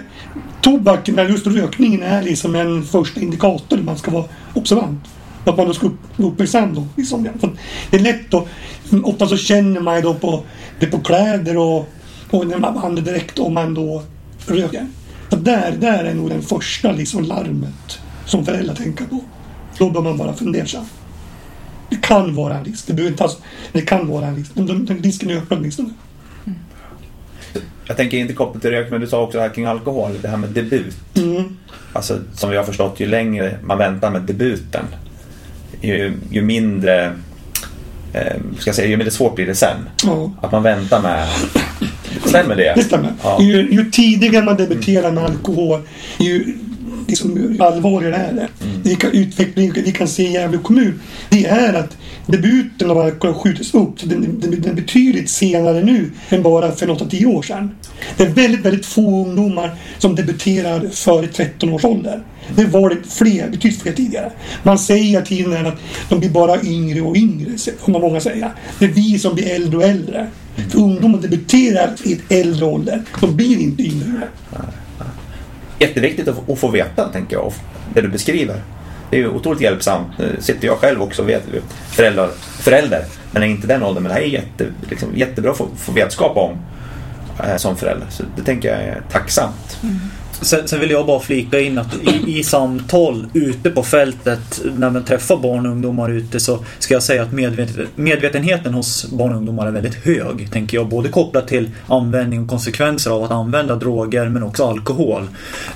tobaken, 0.61 1.29
just 1.29 1.47
rökningen, 1.47 2.03
är 2.03 2.21
liksom 2.21 2.55
en 2.55 2.83
första 2.83 3.21
indikator 3.21 3.77
man 3.77 3.97
ska 3.97 4.11
vara 4.11 4.25
observant. 4.53 5.03
Att 5.45 5.57
man 5.57 5.67
då 5.67 5.73
ska 5.73 5.87
upp, 5.87 5.99
uppmärksam 6.17 6.75
då. 6.75 6.87
Liksom. 6.95 7.23
det 7.89 7.97
är 7.97 8.01
lätt 8.01 8.31
då. 8.31 8.47
Ofta 9.03 9.27
så 9.27 9.37
känner 9.37 9.79
man 9.79 9.95
ju 9.95 10.01
då 10.01 10.13
på, 10.13 10.43
det 10.79 10.85
på 10.85 10.99
kläder 10.99 11.57
och, 11.57 11.89
och 12.31 12.47
när 12.47 12.57
man 12.57 12.77
använder 12.77 13.01
direkt 13.01 13.39
om 13.39 13.53
man 13.53 13.73
då 13.73 14.03
röker. 14.47 14.87
Så 15.29 15.35
där, 15.35 15.71
där 15.79 16.03
är 16.03 16.13
nog 16.13 16.29
den 16.29 16.41
första 16.41 16.91
liksom 16.91 17.23
larmet 17.23 17.99
som 18.25 18.45
föräldrar 18.45 18.75
tänker 18.75 19.05
på. 19.05 19.19
Då 19.77 19.89
bör 19.89 20.01
man 20.01 20.17
vara 20.17 20.33
fundersam. 20.33 20.85
Det 21.95 22.07
kan 22.07 22.35
vara 22.35 22.57
en 22.57 22.65
risk. 22.65 22.87
Det, 22.87 22.93
behöver 22.93 23.11
inte 23.11 23.23
alls, 23.23 23.37
det 23.71 23.81
kan 23.81 24.07
vara 24.07 24.25
en 24.25 24.35
risk. 24.35 24.51
Den, 24.53 24.85
den 24.85 25.03
risken 25.03 25.29
ökar 25.29 25.55
åtminstone. 25.55 25.89
Mm. 26.45 26.59
Jag 27.85 27.97
tänker 27.97 28.17
inte 28.17 28.33
kopplat 28.33 28.61
till 28.61 28.71
rök, 28.71 28.91
men 28.91 29.01
du 29.01 29.07
sa 29.07 29.21
också 29.21 29.37
det 29.37 29.43
här 29.43 29.49
kring 29.49 29.65
alkohol, 29.65 30.11
det 30.21 30.27
här 30.27 30.37
med 30.37 30.49
debut. 30.49 30.95
Mm. 31.15 31.57
Alltså 31.93 32.19
som 32.33 32.49
vi 32.49 32.57
har 32.57 32.63
förstått, 32.63 32.99
ju 32.99 33.07
längre 33.07 33.57
man 33.63 33.77
väntar 33.77 34.11
med 34.11 34.21
debuten, 34.21 34.85
ju, 35.81 36.13
ju 36.29 36.41
mindre 36.41 37.05
eh, 38.13 38.35
ska 38.59 38.69
jag 38.69 38.75
säga, 38.75 38.87
ju 38.87 38.97
mindre 38.97 39.11
svårt 39.11 39.35
blir 39.35 39.45
det 39.45 39.55
sen. 39.55 39.77
Mm. 40.03 40.29
Att 40.41 40.51
man 40.51 40.63
väntar 40.63 41.01
med... 41.01 41.27
Stämmer 42.25 42.55
det? 42.55 42.73
Det 42.75 42.83
stämmer. 42.83 43.13
Ja. 43.23 43.41
Ju, 43.41 43.71
ju, 43.71 43.91
tidigare 43.91 44.45
man 44.45 44.55
debuterar 44.55 45.11
med 45.11 45.23
alkohol, 45.23 45.81
ju 46.19 46.57
liksom, 47.07 47.57
allvarligare 47.59 48.15
är 48.15 48.33
det. 48.33 48.47
Mm. 48.65 48.81
Vilka 48.83 49.09
utveckling 49.09 49.71
vi 49.75 49.91
kan 49.91 50.07
se 50.07 50.27
i 50.27 50.31
Gävle 50.31 50.57
kommun, 50.57 51.01
det 51.29 51.45
är 51.45 51.73
att 51.73 51.97
debuten 52.25 52.91
av 52.91 52.97
alkohol 52.97 53.35
skjutits 53.35 53.73
upp. 53.73 53.99
Så 53.99 54.05
den, 54.07 54.39
den, 54.39 54.61
den 54.61 54.71
är 54.71 54.73
betydligt 54.73 55.29
senare 55.29 55.83
nu 55.83 56.11
än 56.29 56.43
bara 56.43 56.71
för 56.71 56.87
8-10 56.87 57.25
år 57.25 57.41
sedan. 57.41 57.75
Det 58.17 58.23
är 58.23 58.29
väldigt, 58.29 58.65
väldigt 58.65 58.85
få 58.85 59.25
ungdomar 59.25 59.75
som 59.97 60.15
debuterar 60.15 60.89
före 60.89 61.27
13 61.27 61.69
års 61.69 61.85
ålder. 61.85 62.23
Det 62.55 62.65
var 62.65 62.89
det 62.89 62.97
fler, 63.09 63.49
betydligt 63.49 63.81
fler 63.81 63.93
tidigare. 63.93 64.31
Man 64.63 64.79
säger 64.79 65.21
tiden 65.21 65.65
att 65.65 65.79
de 66.09 66.19
blir 66.19 66.29
bara 66.29 66.61
yngre 66.61 67.01
och 67.01 67.15
yngre, 67.15 67.57
får 67.79 67.91
många 67.91 68.19
säga. 68.19 68.51
Det 68.79 68.85
är 68.85 68.89
vi 68.89 69.19
som 69.19 69.35
blir 69.35 69.55
äldre 69.55 69.77
och 69.77 69.83
äldre. 69.83 70.27
För 70.69 70.79
ungdomar 70.79 71.21
debuterar 71.21 71.95
i 72.03 72.13
ett 72.13 72.31
äldre 72.31 72.65
ålder. 72.65 73.01
De 73.21 73.35
blir 73.35 73.59
inte 73.59 73.83
yngre 73.83 74.27
jätteviktigt 75.79 76.27
att, 76.27 76.59
få 76.59 76.67
veta, 76.67 77.07
tänker 77.07 77.35
jag, 77.35 77.53
det 77.93 78.01
du 78.01 78.07
beskriver. 78.07 78.61
Det 79.09 79.17
är 79.17 79.21
ju 79.21 79.29
otroligt 79.29 79.61
hjälpsamt. 79.61 80.07
Nu 80.19 80.35
sitter 80.39 80.67
jag 80.67 80.77
själv 80.77 81.01
också 81.01 81.21
och 81.21 81.29
vet, 81.29 81.43
föräldrar, 81.87 82.29
förälder, 82.59 83.05
men 83.31 83.43
är 83.43 83.47
inte 83.47 83.67
den 83.67 83.83
åldern. 83.83 84.03
Men 84.03 84.09
det 84.09 84.15
här 84.15 84.21
är 84.21 84.27
jätte, 84.27 84.65
liksom, 84.89 85.09
jättebra 85.15 85.51
att 85.51 85.57
få, 85.57 85.67
få 85.77 85.91
vetskap 85.91 86.37
om 86.37 86.57
eh, 87.45 87.57
som 87.57 87.77
förälder. 87.77 88.07
Så 88.09 88.23
det 88.35 88.41
tänker 88.41 88.69
jag 88.69 88.81
är 88.81 89.01
tacksamt. 89.11 89.79
Mm. 89.83 89.99
Sen, 90.41 90.67
sen, 90.67 90.79
vill 90.79 90.91
jag 90.91 91.05
bara 91.05 91.19
flika 91.19 91.59
in 91.59 91.77
att 91.77 91.95
i, 92.03 92.39
i, 92.39 92.43
samtal 92.43 93.27
ute 93.33 93.69
på 93.69 93.83
fältet 93.83 94.61
när 94.77 94.89
man 94.89 95.03
träffar 95.03 95.37
barn 95.37 95.65
och 95.65 95.71
ungdomar 95.71 96.09
ute 96.09 96.39
så 96.39 96.65
ska 96.79 96.93
jag 96.93 97.03
säga 97.03 97.23
att 97.23 97.31
medveten, 97.31 97.87
medvetenheten 97.95 98.73
hos 98.73 99.11
barn 99.11 99.31
och 99.31 99.37
ungdomar 99.37 99.67
är 99.67 99.71
väldigt 99.71 100.05
hög. 100.05 100.51
Tänker 100.51 100.77
jag, 100.77 100.87
både 100.87 101.09
kopplat 101.09 101.47
till 101.47 101.69
användning 101.87 102.41
och 102.41 102.49
konsekvenser 102.49 103.11
av 103.11 103.23
att 103.23 103.31
använda 103.31 103.75
droger 103.75 104.29
men 104.29 104.43
också 104.43 104.65
alkohol. 104.65 105.27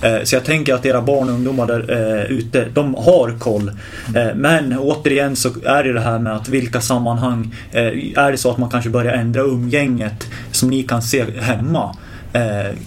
Eh, 0.02 0.24
så 0.24 0.36
jag 0.36 0.45
tänker 0.45 0.74
att 0.74 0.86
era 0.86 1.02
barn 1.02 1.30
och 1.30 1.36
ungdomar 1.36 1.67
där 1.67 1.91
eh, 1.91 2.32
ute, 2.32 2.67
de 2.74 2.95
har 2.95 3.39
koll. 3.39 3.72
Eh, 4.15 4.36
men 4.36 4.80
återigen 4.80 5.36
så 5.36 5.50
är 5.65 5.84
det 5.84 5.93
det 5.93 6.02
här 6.02 6.19
med 6.19 6.36
att 6.36 6.50
vilka 6.50 6.82
sammanhang, 6.82 7.56
eh, 7.72 7.84
är 8.15 8.32
det 8.32 8.38
så 8.38 8.52
att 8.52 8.58
man 8.58 8.69
kanske 8.69 8.89
börjar 8.89 9.13
ändra 9.13 9.41
umgänget 9.41 10.28
som 10.52 10.69
ni 10.69 10.84
kan 10.84 11.02
se 11.02 11.26
hemma 11.39 11.95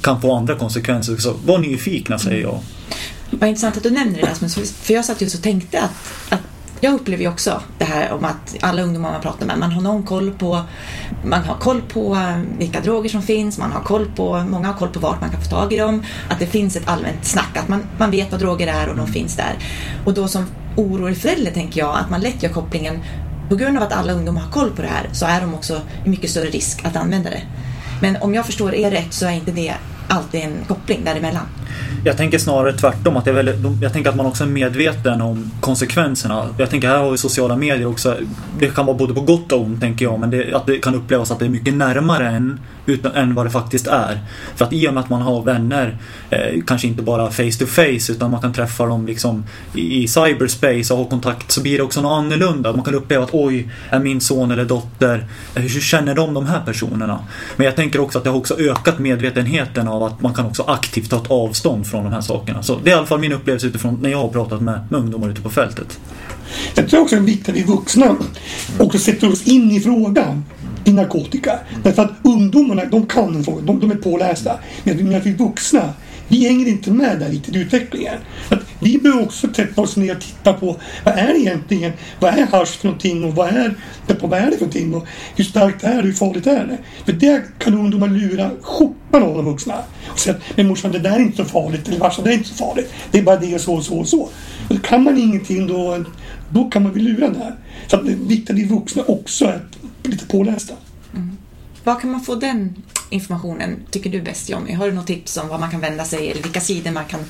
kan 0.01 0.21
få 0.21 0.37
andra 0.37 0.55
konsekvenser. 0.55 1.17
Så 1.17 1.35
var 1.47 1.59
nyfikna 1.59 2.19
säger 2.19 2.43
jag. 2.43 2.61
Vad 3.31 3.49
intressant 3.49 3.77
att 3.77 3.83
du 3.83 3.91
nämner 3.91 4.21
det 4.21 4.27
Rasmus, 4.27 4.73
för 4.73 4.95
jag 4.95 5.05
satt 5.05 5.21
just 5.21 5.35
och 5.35 5.43
tänkte 5.43 5.81
att, 5.81 5.93
att 6.29 6.41
jag 6.81 6.95
upplever 6.95 7.23
ju 7.23 7.29
också 7.29 7.63
det 7.79 7.85
här 7.85 8.13
om 8.13 8.25
att 8.25 8.57
alla 8.61 8.83
ungdomar 8.83 9.13
man 9.13 9.21
pratar 9.21 9.47
med, 9.47 9.59
man 9.59 9.73
har 9.73 9.83
någon 9.83 10.03
koll 10.03 10.31
på, 10.31 10.63
man 11.25 11.45
har 11.45 11.55
koll 11.55 11.83
på 11.83 12.19
vilka 12.59 12.81
droger 12.81 13.11
som 13.11 13.23
finns, 13.23 13.59
man 13.59 13.73
har 13.73 13.81
koll 13.81 14.07
på, 14.17 14.45
många 14.49 14.67
har 14.67 14.75
koll 14.75 14.89
på 14.89 15.01
vart 15.01 15.21
man 15.21 15.31
kan 15.31 15.43
få 15.43 15.51
tag 15.51 15.73
i 15.73 15.77
dem, 15.77 16.03
att 16.29 16.39
det 16.39 16.47
finns 16.47 16.77
ett 16.77 16.89
allmänt 16.89 17.25
snack, 17.25 17.57
att 17.57 17.69
man, 17.69 17.83
man 17.99 18.11
vet 18.11 18.31
vad 18.31 18.41
droger 18.41 18.67
är 18.67 18.89
och 18.89 18.97
de 18.97 19.07
finns 19.07 19.37
där. 19.37 19.59
Och 20.05 20.15
då 20.15 20.29
som 20.29 20.47
orolig 20.77 21.17
förälder 21.17 21.51
tänker 21.51 21.81
jag 21.81 21.97
att 21.97 22.11
man 22.11 22.21
lätt 22.21 22.43
gör 22.43 22.51
kopplingen, 22.51 23.03
på 23.49 23.57
grund 23.57 23.77
av 23.77 23.83
att 23.83 23.93
alla 23.93 24.13
ungdomar 24.13 24.41
har 24.41 24.51
koll 24.51 24.71
på 24.71 24.83
det 24.83 24.89
här 24.89 25.09
så 25.13 25.27
är 25.27 25.41
de 25.41 25.55
också 25.55 25.81
i 26.05 26.09
mycket 26.09 26.31
större 26.31 26.51
risk 26.51 26.85
att 26.85 26.97
använda 26.97 27.31
det. 27.31 27.43
Men 28.03 28.17
om 28.17 28.35
jag 28.35 28.47
förstår 28.47 28.75
er 28.75 28.91
rätt 28.91 29.13
så 29.13 29.27
är 29.27 29.31
inte 29.31 29.51
det 29.51 29.75
alltid 30.09 30.41
en 30.41 30.65
koppling 30.69 31.05
däremellan 31.05 31.47
jag 32.05 32.17
tänker 32.17 32.39
snarare 32.39 32.73
tvärtom. 32.73 33.17
Att 33.17 33.25
det 33.25 33.31
är 33.31 33.35
väldigt, 33.35 33.57
jag 33.83 33.93
tänker 33.93 34.11
att 34.11 34.17
man 34.17 34.27
också 34.27 34.45
är 34.45 34.49
medveten 34.49 35.21
om 35.21 35.51
konsekvenserna. 35.61 36.49
Jag 36.59 36.71
tänker 36.71 36.89
här 36.89 36.99
har 36.99 37.11
vi 37.11 37.19
sociala 37.19 37.57
medier 37.57 37.87
också. 37.87 38.17
Det 38.59 38.75
kan 38.75 38.87
vara 38.87 38.97
både 38.97 39.15
på 39.15 39.21
gott 39.21 39.53
och 39.53 39.61
ont 39.61 39.81
tänker 39.81 40.05
jag. 40.05 40.21
Men 40.21 40.31
det, 40.31 40.55
att 40.55 40.67
det 40.67 40.79
kan 40.79 40.95
upplevas 40.95 41.31
att 41.31 41.39
det 41.39 41.45
är 41.45 41.49
mycket 41.49 41.75
närmare 41.75 42.29
än, 42.29 42.61
utan, 42.87 43.13
än 43.13 43.35
vad 43.35 43.47
det 43.47 43.51
faktiskt 43.51 43.87
är. 43.87 44.21
För 44.57 44.65
att 44.65 44.73
i 44.73 44.89
och 44.89 44.95
med 44.95 45.03
att 45.03 45.11
man 45.11 45.23
har 45.23 45.43
vänner, 45.43 45.99
eh, 46.31 46.63
kanske 46.67 46.89
inte 46.89 47.03
bara 47.03 47.31
face 47.31 47.59
to 47.59 47.67
face 47.67 48.13
utan 48.13 48.31
man 48.31 48.41
kan 48.41 48.53
träffa 48.53 48.87
dem 48.87 49.07
liksom 49.07 49.45
i, 49.75 50.03
i 50.03 50.09
cyberspace 50.09 50.95
och 50.95 50.99
ha 50.99 51.05
kontakt 51.05 51.53
så 51.53 51.63
blir 51.63 51.79
det 51.79 51.85
också 51.85 52.01
något 52.01 52.19
annorlunda. 52.19 52.73
Man 52.73 52.85
kan 52.85 52.95
uppleva 52.95 53.25
att 53.25 53.35
oj, 53.35 53.71
är 53.91 53.99
min 53.99 54.21
son 54.21 54.51
eller 54.51 54.65
dotter, 54.65 55.27
eh, 55.55 55.63
hur 55.63 55.81
känner 55.81 56.15
de 56.15 56.35
de 56.35 56.47
här 56.47 56.61
personerna? 56.61 57.19
Men 57.57 57.65
jag 57.65 57.77
tänker 57.77 58.01
också 58.01 58.19
att 58.19 58.25
det 58.25 58.31
har 58.31 58.37
också 58.37 58.59
ökat 58.59 58.99
medvetenheten 58.99 59.89
av 59.89 60.03
att 60.03 60.23
man 60.23 60.35
kan 60.35 60.47
också 60.47 60.63
aktivt 60.63 61.11
ta 61.11 61.17
ett 61.17 61.31
avstånd 61.31 61.62
från 61.63 62.05
de 62.05 62.13
här 62.13 62.21
sakerna. 62.21 62.63
Så 62.63 62.79
det 62.85 62.91
är 62.91 62.95
i 62.95 62.97
alla 62.97 63.07
fall 63.07 63.21
min 63.21 63.33
upplevelse 63.33 63.67
utifrån 63.67 63.99
när 64.03 64.11
jag 64.11 64.19
har 64.19 64.29
pratat 64.29 64.63
med, 64.63 64.81
med 64.91 65.01
ungdomar 65.01 65.29
ute 65.29 65.41
på 65.41 65.51
fältet. 65.51 66.01
Jag 66.75 66.89
tror 66.89 67.01
också 67.01 67.17
det 67.17 67.23
är 67.23 67.27
viktigt 67.27 67.49
att 67.49 67.55
vi 67.55 67.63
vuxna 67.63 68.17
också 68.79 68.99
sätter 68.99 69.33
oss 69.33 69.47
in 69.47 69.71
i 69.71 69.81
frågan 69.81 70.45
i 70.85 70.93
narkotika. 70.93 71.59
Därför 71.83 72.03
att 72.03 72.13
ungdomarna, 72.23 72.85
de 72.85 73.07
kan 73.07 73.37
en 73.37 73.45
fråga, 73.45 73.63
de, 73.63 73.81
de 73.81 73.91
är 73.91 73.95
pålästa. 73.95 74.59
Men 74.85 75.15
att 75.15 75.27
vi 75.27 75.33
vuxna, 75.33 75.93
vi 76.29 76.49
hänger 76.49 76.69
inte 76.69 76.91
med 76.91 77.21
där 77.21 77.29
riktigt 77.29 77.57
i 77.57 77.59
utvecklingen. 77.59 78.15
Att 78.49 78.61
vi 78.83 78.99
behöver 78.99 79.23
också 79.23 79.49
sätta 79.55 79.81
oss 79.81 79.97
ner 79.97 80.17
och 80.17 80.23
titta 80.23 80.53
på 80.53 80.77
vad 81.05 81.19
är 81.19 81.33
det 81.33 81.39
egentligen? 81.39 81.93
Vad 82.21 82.35
är 82.35 82.47
hasch 82.47 82.69
för 82.69 82.87
någonting 82.87 83.25
och 83.25 83.35
vad 83.35 83.49
är, 83.49 83.75
vad 84.21 84.39
är 84.39 84.45
det 84.45 84.53
för 84.53 84.59
någonting? 84.59 84.95
Och 84.95 85.07
hur 85.37 85.45
starkt 85.45 85.85
är 85.85 85.97
det? 85.97 86.03
Hur 86.03 86.13
farligt 86.13 86.47
är 86.47 86.67
det? 86.67 86.79
För 87.05 87.13
det 87.13 87.43
kan 87.59 87.75
ungdomar 87.75 88.09
lura 88.09 88.51
skjortan 88.63 89.23
av 89.23 89.35
de 89.37 89.45
vuxna. 89.45 89.75
Och 90.13 90.19
säga 90.19 90.37
att 90.37 90.57
men 90.57 90.69
morsan 90.69 90.93
det 90.93 90.99
där 90.99 91.17
är 91.17 91.21
inte 91.21 91.37
så 91.37 91.45
farligt 91.45 91.89
eller 91.89 91.99
varsa 91.99 92.23
det 92.23 92.31
är 92.31 92.35
inte 92.35 92.49
så 92.49 92.55
farligt. 92.55 92.93
Det 93.11 93.19
är 93.19 93.23
bara 93.23 93.37
det 93.37 93.55
och 93.55 93.61
så 93.61 93.75
och 93.75 93.85
så 93.85 93.99
och 93.99 94.09
så. 94.09 94.29
Och 94.71 94.85
kan 94.85 95.03
man 95.03 95.19
ingenting 95.19 95.67
då, 95.67 96.05
då 96.51 96.65
kan 96.65 96.83
man 96.83 96.93
bli 96.93 97.03
lurad 97.03 97.33
där. 97.33 97.55
Så 97.87 97.97
att 97.97 98.07
det 98.07 98.13
är 98.13 98.17
viktigt 98.17 98.51
att 98.51 98.57
vi 98.57 98.65
vuxna 98.65 99.03
också 99.07 99.45
är 99.45 99.61
lite 100.03 100.27
pålästa. 100.27 100.75
Mm. 101.15 101.37
Var 101.85 102.01
kan 102.01 102.11
man 102.11 102.21
få 102.21 102.35
den 102.35 102.75
informationen 103.11 103.77
tycker 103.91 104.11
du 104.11 104.23
bäst 104.23 104.51
Jonny? 104.51 104.73
Har 104.73 104.87
du 104.87 104.93
något 104.93 105.07
tips 105.07 105.37
om 105.37 105.49
vad 105.49 105.61
man 105.61 105.71
kan 105.71 105.81
vända 105.81 106.05
sig 106.05 106.31
eller 106.31 106.43
vilka 106.43 106.61
sidor 106.61 106.91
man 106.91 107.05
kan 107.05 107.21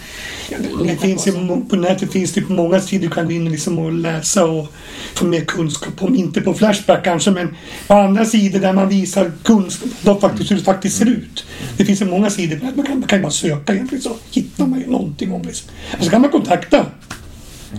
ja, 0.51 0.59
det 0.85 0.97
finns 0.97 1.25
på? 1.25 1.63
På 1.71 1.77
nätet 1.77 2.13
finns 2.13 2.33
det 2.33 2.41
på 2.41 2.53
många 2.53 2.81
sidor 2.81 3.09
du 3.09 3.11
kan 3.15 3.27
gå 3.27 3.33
in 3.33 3.51
liksom 3.51 3.79
och 3.79 3.93
läsa 3.93 4.45
och 4.45 4.73
få 5.15 5.25
mer 5.25 5.45
kunskap 5.45 6.03
om. 6.03 6.17
Inte 6.17 6.41
på 6.41 6.55
Flashback 6.55 7.05
kanske 7.05 7.31
men 7.31 7.57
på 7.87 7.95
andra 7.95 8.25
sidor 8.25 8.59
där 8.59 8.73
man 8.73 8.89
visar 8.89 9.33
kunskap 9.43 9.91
då 10.03 10.21
faktiskt, 10.21 10.51
hur 10.51 10.57
det 10.57 10.63
faktiskt 10.63 10.99
ser 10.99 11.07
ut. 11.07 11.45
Det 11.77 11.85
finns 11.85 12.03
ju 12.03 12.07
många 12.07 12.31
sidor 12.31 12.61
man 12.77 12.87
kan, 12.87 12.99
man 12.99 13.09
kan 13.09 13.23
bara 13.23 13.33
söka 13.33 13.75
egentligen 13.75 14.03
så 14.03 14.17
hittar 14.31 14.67
man 14.67 14.81
ju 14.81 14.87
någonting 14.87 15.33
om 15.33 15.43
det. 15.43 15.63
Och 15.99 16.05
så 16.05 16.11
kan 16.11 16.21
man 16.21 16.31
kontakta 16.31 16.87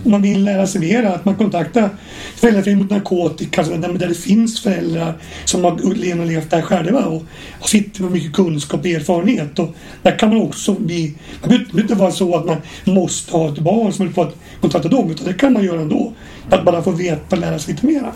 om 0.04 0.10
man 0.10 0.22
vill 0.22 0.44
lära 0.44 0.66
sig 0.66 0.80
mer, 0.80 1.02
att 1.02 1.24
man 1.24 1.34
kontaktar 1.34 1.90
Föräldraföreningen 2.36 2.78
mot 2.78 2.90
narkotika, 2.90 3.60
alltså 3.60 3.76
där, 3.76 3.88
där 3.88 4.08
det 4.08 4.14
finns 4.14 4.60
föräldrar 4.60 5.14
som 5.44 5.64
har 5.64 6.24
levt 6.24 6.50
där 6.50 6.62
själva 6.62 7.04
och, 7.04 7.22
och 7.60 7.68
sitter 7.68 8.02
med 8.02 8.12
mycket 8.12 8.32
kunskap 8.32 8.80
och 8.80 8.86
erfarenhet. 8.86 9.58
Och 9.58 9.74
där 10.02 10.18
kan 10.18 10.28
man 10.28 10.38
också 10.38 10.74
bli... 10.74 11.14
Det 11.42 11.48
behöver 11.48 11.80
inte 11.80 11.94
vara 11.94 12.10
så 12.10 12.36
att 12.36 12.44
man 12.44 12.56
måste 12.84 13.32
ha 13.32 13.48
ett 13.48 13.58
barn 13.58 13.92
som 13.92 14.04
vill 14.06 14.14
få 14.14 14.32
kontakta 14.60 14.88
dem, 14.88 15.10
utan 15.10 15.26
det 15.26 15.34
kan 15.34 15.52
man 15.52 15.64
göra 15.64 15.80
ändå. 15.80 16.12
Att 16.50 16.64
bara 16.64 16.82
få 16.82 16.90
veta 16.90 17.36
och 17.36 17.38
lära 17.38 17.58
sig 17.58 17.74
lite 17.74 17.86
mera. 17.86 18.12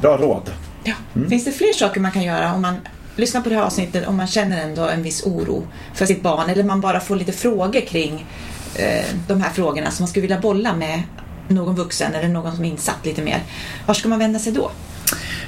Bra 0.00 0.16
råd. 0.16 0.50
Ja. 0.84 0.94
Mm. 1.16 1.30
Finns 1.30 1.44
det 1.44 1.52
fler 1.52 1.72
saker 1.72 2.00
man 2.00 2.12
kan 2.12 2.22
göra 2.22 2.54
om 2.54 2.62
man 2.62 2.74
lyssnar 3.16 3.40
på 3.40 3.48
det 3.48 3.54
här 3.54 3.62
avsnittet 3.62 4.08
om 4.08 4.16
man 4.16 4.26
känner 4.26 4.62
ändå 4.62 4.88
en 4.88 5.02
viss 5.02 5.26
oro 5.26 5.66
för 5.94 6.06
sitt 6.06 6.22
barn 6.22 6.50
eller 6.50 6.64
man 6.64 6.80
bara 6.80 7.00
får 7.00 7.16
lite 7.16 7.32
frågor 7.32 7.80
kring 7.80 8.26
Eh, 8.76 9.04
de 9.28 9.40
här 9.40 9.50
frågorna 9.50 9.90
som 9.90 10.02
man 10.02 10.08
skulle 10.08 10.22
vilja 10.22 10.40
bolla 10.40 10.76
med 10.76 11.02
någon 11.48 11.74
vuxen 11.74 12.14
eller 12.14 12.28
någon 12.28 12.56
som 12.56 12.64
är 12.64 12.68
insatt 12.68 13.06
lite 13.06 13.22
mer. 13.22 13.42
Var 13.86 13.94
ska 13.94 14.08
man 14.08 14.18
vända 14.18 14.38
sig 14.38 14.52
då? 14.52 14.70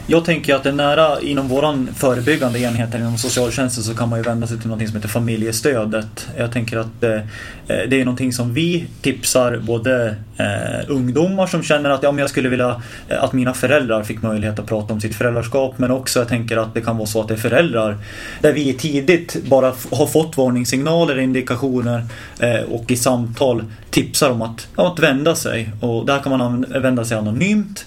Jag 0.09 0.25
tänker 0.25 0.55
att 0.55 0.63
det 0.63 0.69
är 0.69 0.73
nära 0.73 1.21
inom 1.21 1.49
våran 1.49 1.89
förebyggande 1.95 2.61
enhet 2.61 2.95
inom 2.95 3.19
socialtjänsten 3.19 3.85
så 3.85 3.95
kan 3.95 4.09
man 4.09 4.19
ju 4.19 4.23
vända 4.23 4.47
sig 4.47 4.59
till 4.59 4.67
någonting 4.67 4.89
som 4.89 4.97
heter 4.97 5.09
familjestödet. 5.09 6.29
Jag 6.39 6.53
tänker 6.53 6.77
att 6.77 7.03
eh, 7.03 7.13
eh, 7.13 7.23
det 7.67 8.01
är 8.01 8.05
någonting 8.05 8.33
som 8.33 8.55
vi 8.55 8.87
tipsar 9.03 9.59
både 9.59 10.17
eh, 10.37 10.85
ungdomar 10.89 11.47
som 11.47 11.63
känner 11.63 11.91
att 11.91 12.03
ja, 12.03 12.13
men 12.13 12.19
jag 12.19 12.31
skulle 12.31 12.49
vilja 12.49 12.83
eh, 13.09 13.25
att 13.25 13.33
mina 13.33 13.55
föräldrar 13.55 14.03
fick 14.03 14.23
möjlighet 14.23 14.59
att 14.59 14.67
prata 14.67 14.93
om 14.93 15.01
sitt 15.01 15.15
föräldraskap 15.15 15.79
men 15.79 15.91
också 15.91 16.19
jag 16.19 16.29
tänker 16.29 16.57
att 16.57 16.75
det 16.75 16.81
kan 16.81 16.97
vara 16.97 17.07
så 17.07 17.21
att 17.21 17.29
det 17.29 17.35
är 17.35 17.39
föräldrar 17.39 17.97
där 18.41 18.53
vi 18.53 18.75
tidigt 18.75 19.37
bara 19.49 19.73
har 19.91 20.07
fått 20.07 20.37
varningssignaler, 20.37 21.19
indikationer 21.19 22.05
eh, 22.39 22.61
och 22.61 22.91
i 22.91 22.97
samtal 22.97 23.65
tipsar 23.91 24.31
om 24.31 24.43
att, 24.43 24.69
ja, 24.77 24.93
att 24.93 24.99
vända 24.99 25.35
sig 25.35 25.71
och 25.81 26.07
där 26.07 26.19
kan 26.19 26.39
man 26.39 26.67
vända 26.69 27.05
sig 27.05 27.19
anonymt 27.19 27.87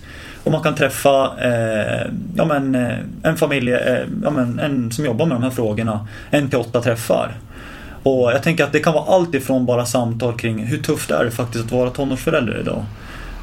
och 0.49 0.53
man 0.53 0.63
kan 0.63 0.75
träffa 0.75 1.31
eh, 1.41 2.11
ja, 2.35 2.45
men, 2.45 2.75
eh, 2.75 2.97
en 3.23 3.37
familj 3.37 3.73
eh, 3.73 4.05
ja, 4.23 4.29
men, 4.29 4.59
en 4.59 4.91
som 4.91 5.05
jobbar 5.05 5.25
med 5.25 5.35
de 5.35 5.43
här 5.43 5.49
frågorna 5.49 6.07
en 6.29 6.49
till 6.49 6.59
åtta 6.59 6.81
träffar. 6.81 7.31
Och 8.03 8.31
jag 8.31 8.43
tänker 8.43 8.63
att 8.63 8.71
det 8.71 8.79
kan 8.79 8.93
vara 8.93 9.15
allt 9.15 9.35
ifrån 9.35 9.65
bara 9.65 9.85
samtal 9.85 10.37
kring 10.37 10.65
hur 10.65 10.77
tufft 10.77 11.11
är 11.11 11.25
det 11.25 11.31
faktiskt 11.31 11.65
att 11.65 11.71
vara 11.71 11.89
tonårsförälder 11.89 12.59
idag. 12.61 12.85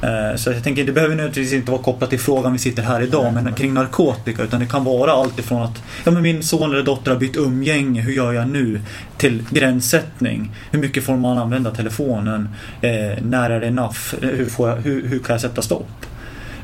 Eh, 0.01 0.35
så 0.35 0.51
jag 0.51 0.63
tänker 0.63 0.85
det 0.85 0.91
behöver 0.91 1.15
nödvändigtvis 1.15 1.53
inte 1.53 1.71
vara 1.71 1.81
kopplat 1.81 2.09
till 2.09 2.19
frågan 2.19 2.53
vi 2.53 2.59
sitter 2.59 2.83
här 2.83 3.01
idag 3.01 3.33
men 3.33 3.53
kring 3.53 3.73
narkotika 3.73 4.43
utan 4.43 4.59
det 4.59 4.65
kan 4.65 4.83
vara 4.83 5.11
allt 5.11 5.39
ifrån 5.39 5.61
att 5.61 5.83
ja, 6.03 6.11
men 6.11 6.21
min 6.21 6.43
son 6.43 6.73
eller 6.73 6.83
dotter 6.83 7.11
har 7.11 7.19
bytt 7.19 7.37
umgänge, 7.37 8.01
hur 8.01 8.13
gör 8.13 8.33
jag 8.33 8.49
nu? 8.49 8.81
Till 9.17 9.43
gränssättning. 9.49 10.51
Hur 10.71 10.79
mycket 10.79 11.03
får 11.03 11.17
man 11.17 11.37
använda 11.37 11.71
telefonen? 11.71 12.49
Eh, 12.81 13.23
när 13.23 13.49
är 13.49 13.59
det 13.59 13.67
enough? 13.67 14.15
Hur, 14.21 14.45
får 14.45 14.69
jag, 14.69 14.75
hur, 14.75 15.07
hur 15.07 15.19
kan 15.19 15.33
jag 15.33 15.41
sätta 15.41 15.61
stopp? 15.61 16.06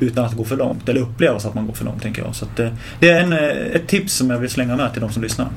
Utan 0.04 0.26
att 0.26 0.34
gå 0.34 0.44
för 0.44 0.58
långt 0.58 0.90
eller 0.90 1.02
uppleva 1.02 1.40
så 1.40 1.48
att 1.48 1.54
man 1.54 1.68
går 1.68 1.74
för 1.74 1.86
långt 1.86 2.02
tänker 2.02 2.22
jag. 2.22 2.36
Så 2.36 2.46
det, 2.56 2.76
det, 3.00 3.10
är 3.10 3.24
en, 3.24 3.34
eh, 3.34 3.76
ett 3.76 3.88
tips 3.88 4.14
som 4.14 4.30
jag 4.30 4.40
vill 4.40 4.50
slänga 4.50 4.76
med 4.76 4.92
till 4.92 5.02
de 5.02 5.12
som 5.12 5.24
lyssnar. 5.24 5.48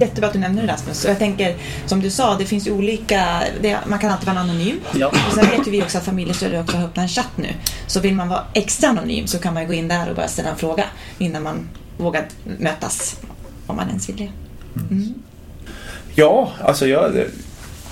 Jättebra 0.00 0.26
att 0.26 0.32
du 0.32 0.38
nämner 0.38 0.62
det 0.62 0.72
Rasmus. 0.72 1.04
Och 1.04 1.10
jag 1.10 1.18
tänker, 1.18 1.56
som 1.86 2.00
du 2.00 2.10
sa, 2.10 2.36
det 2.38 2.44
finns 2.44 2.66
ju 2.66 2.70
olika... 2.70 3.42
Det, 3.60 3.78
man 3.86 3.98
kan 3.98 4.10
alltid 4.10 4.28
vara 4.28 4.38
anonym. 4.38 4.80
Ja. 4.94 5.06
Och 5.06 5.34
sen 5.34 5.50
vet 5.50 5.66
ju 5.66 5.70
vi 5.70 5.82
också 5.82 5.98
att 5.98 6.04
familjestödet 6.04 6.60
också 6.60 6.76
har 6.76 6.84
öppnat 6.84 7.02
en 7.02 7.08
chatt 7.08 7.36
nu. 7.36 7.48
Så 7.86 8.00
vill 8.00 8.14
man 8.14 8.28
vara 8.28 8.44
extra 8.54 8.88
anonym 8.88 9.26
så 9.26 9.38
kan 9.38 9.54
man 9.54 9.66
gå 9.66 9.72
in 9.72 9.88
där 9.88 10.10
och 10.10 10.16
bara 10.16 10.28
ställa 10.28 10.50
en 10.50 10.56
fråga 10.56 10.84
innan 11.18 11.42
man 11.42 11.68
vågar 11.96 12.26
mötas. 12.58 13.20
Om 13.66 13.76
man 13.76 13.88
ens 13.88 14.08
vill 14.08 14.16
det. 14.16 14.30
Mm. 14.90 15.14
Ja, 16.14 16.52
alltså 16.64 16.86
jag... 16.86 17.24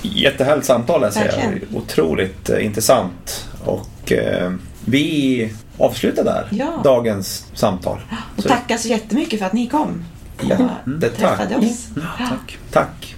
Jättehärligt 0.02 0.66
samtal 0.66 1.02
jag 1.02 1.12
säger. 1.12 1.60
Otroligt 1.74 2.50
eh, 2.50 2.64
intressant. 2.64 3.48
Och 3.64 4.12
eh, 4.12 4.52
vi 4.84 5.52
avslutar 5.78 6.24
där 6.24 6.48
ja. 6.50 6.80
dagens 6.84 7.46
samtal. 7.54 7.98
Och 8.36 8.44
tackar 8.44 8.76
så 8.76 8.88
jättemycket 8.88 9.38
för 9.38 9.46
att 9.46 9.52
ni 9.52 9.66
kom. 9.66 10.04
Ja, 10.40 10.56
mm. 10.86 11.00
träffade 11.00 11.56
oss. 11.56 11.88
Mm. 11.96 12.08
tack. 12.18 12.58
tack. 12.70 13.12